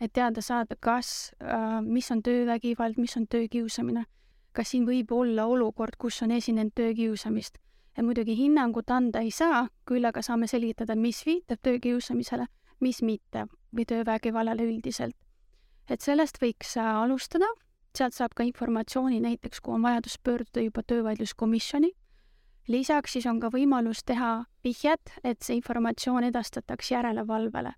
et 0.00 0.12
teada 0.12 0.40
saada, 0.40 0.76
kas 0.80 1.32
äh,, 1.42 1.80
mis 1.82 2.10
on 2.10 2.22
töövägivald, 2.22 2.98
mis 2.98 3.16
on 3.16 3.26
töökiusamine, 3.26 4.04
kas 4.52 4.70
siin 4.70 4.86
võib 4.86 5.12
olla 5.12 5.46
olukord, 5.46 5.96
kus 5.98 6.22
on 6.22 6.30
esinenud 6.30 6.72
töökiusamist 6.74 7.58
et 7.96 8.04
muidugi 8.04 8.34
hinnangut 8.38 8.90
anda 8.90 9.22
ei 9.22 9.30
saa, 9.34 9.66
küll 9.86 10.04
aga 10.06 10.22
saame 10.22 10.48
selgitada, 10.50 10.96
mis 10.98 11.22
viitab 11.26 11.62
töökiusamisele, 11.64 12.46
mis 12.82 13.00
mitte 13.06 13.46
või 13.74 13.86
töövägivallale 13.90 14.66
üldiselt. 14.66 15.16
et 15.88 16.00
sellest 16.00 16.38
võiks 16.40 16.76
äh, 16.80 16.86
alustada, 17.02 17.46
sealt 17.98 18.14
saab 18.14 18.34
ka 18.36 18.42
informatsiooni 18.42 19.20
näiteks, 19.20 19.60
kui 19.60 19.74
on 19.74 19.82
vajadus 19.82 20.18
pöörduda 20.18 20.60
juba 20.64 20.82
töövaidluskomisjoni. 20.82 21.92
lisaks 22.68 23.12
siis 23.12 23.26
on 23.26 23.40
ka 23.40 23.48
võimalus 23.48 24.04
teha 24.06 24.44
vihjet, 24.64 25.12
et 25.24 25.42
see 25.42 25.56
informatsioon 25.56 26.24
edastatakse 26.24 26.94
järelevalvele. 26.94 27.72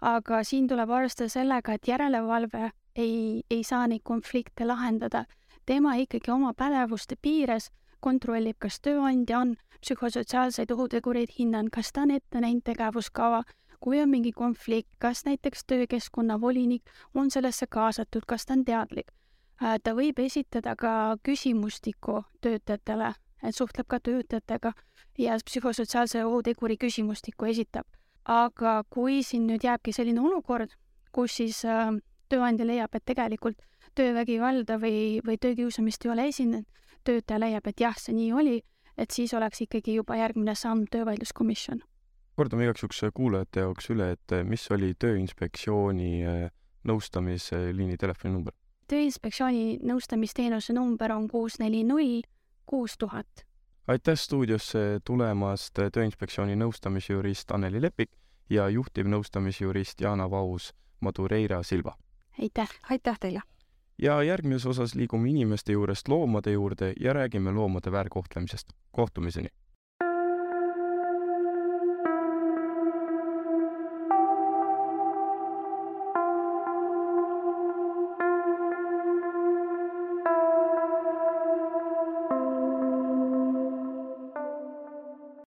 aga 0.00 0.44
siin 0.44 0.68
tuleb 0.68 0.90
arvestada 0.90 1.28
sellega, 1.28 1.72
et 1.72 1.88
järelevalve 1.88 2.70
ei, 2.96 3.42
ei 3.50 3.64
saa 3.64 3.86
neid 3.86 4.02
konflikte 4.04 4.64
lahendada. 4.64 5.24
tema 5.66 5.94
ikkagi 5.94 6.30
oma 6.30 6.52
pädevuste 6.54 7.16
piires 7.22 7.70
kontrollib, 8.00 8.56
kas 8.58 8.80
tööandja 8.80 9.38
on 9.38 9.56
psühhosotsiaalseid 9.80 10.70
ohutegureid 10.70 11.32
hinnanud, 11.38 11.70
kas 11.70 11.92
ta 11.92 12.02
on 12.02 12.10
ette 12.10 12.40
näinud 12.40 12.64
tegevuskava, 12.64 13.42
kui 13.80 14.00
on 14.00 14.10
mingi 14.10 14.32
konflikt, 14.32 14.90
kas 14.98 15.24
näiteks 15.24 15.64
töökeskkonna 15.66 16.40
volinik 16.40 16.90
on 17.14 17.30
sellesse 17.30 17.66
kaasatud, 17.66 18.26
kas 18.26 18.46
ta 18.46 18.52
on 18.58 18.64
teadlik. 18.64 19.12
Äh, 19.60 19.76
ta 19.84 19.92
võib 19.92 20.18
esitada 20.24 20.72
ka 20.76 21.18
küsimustiku 21.20 22.22
töötajatele, 22.40 23.10
et 23.44 23.56
suhtleb 23.56 23.88
ka 23.92 23.98
töötajatega 24.00 24.72
ja 25.20 25.36
psühhosotsiaalse 25.44 26.22
ohuteguri 26.24 26.78
küsimustiku 26.80 27.50
esitab. 27.52 27.84
aga 28.30 28.84
kui 28.90 29.22
siin 29.24 29.46
nüüd 29.48 29.64
jääbki 29.64 29.92
selline 29.96 30.20
olukord, 30.20 30.70
kus 31.12 31.36
siis 31.40 31.64
äh, 31.64 31.88
tööandja 32.28 32.66
leiab, 32.66 32.94
et 32.94 33.04
tegelikult 33.04 33.56
töövägivalda 33.96 34.76
või, 34.78 35.20
või 35.26 35.36
töökiusamist 35.40 36.04
ei 36.04 36.10
ole 36.12 36.26
esinenud, 36.28 36.66
töötaja 37.04 37.40
leiab, 37.40 37.66
et 37.66 37.80
jah, 37.80 37.96
see 37.96 38.14
nii 38.14 38.32
oli, 38.32 38.60
et 38.96 39.10
siis 39.10 39.34
oleks 39.34 39.64
ikkagi 39.66 39.96
juba 39.96 40.16
järgmine 40.20 40.54
samm 40.54 40.86
töövaidluskomisjon. 40.92 41.82
kordame 42.36 42.64
igaks 42.64 42.82
juhuks 42.82 43.02
kuulajate 43.14 43.60
jaoks 43.60 43.90
üle, 43.90 44.12
et 44.16 44.36
mis 44.44 44.70
oli 44.70 44.94
Tööinspektsiooni 44.94 46.12
äh, 46.24 46.48
nõustamisliini 46.84 47.96
telefoninumber? 48.00 48.59
Tööinspektsiooni 48.90 49.78
nõustamisteenuse 49.86 50.74
number 50.74 51.12
on 51.14 51.28
kuus 51.30 51.58
neli 51.62 51.84
null 51.86 52.22
kuus 52.66 52.98
tuhat. 52.98 53.46
aitäh 53.86 54.18
stuudiosse 54.18 55.00
tulemast 55.04 55.78
Tööinspektsiooni 55.92 56.56
nõustamisjurist 56.58 57.54
Anneli 57.54 57.82
Lepik 57.82 58.10
ja 58.50 58.68
juhtivnõustamisjurist 58.68 60.00
Jana 60.00 60.30
Vaus 60.30 60.72
Madureira 61.00 61.62
Silva. 61.62 61.96
aitäh! 62.42 62.70
aitäh 62.90 63.18
teile! 63.18 63.42
ja 63.98 64.22
järgmises 64.22 64.66
osas 64.66 64.94
liigume 64.94 65.30
inimeste 65.30 65.72
juurest 65.72 66.08
loomade 66.08 66.52
juurde 66.52 66.92
ja 67.00 67.12
räägime 67.12 67.52
loomade 67.52 67.92
väärkohtlemisest. 67.92 68.72
kohtumiseni! 68.90 69.48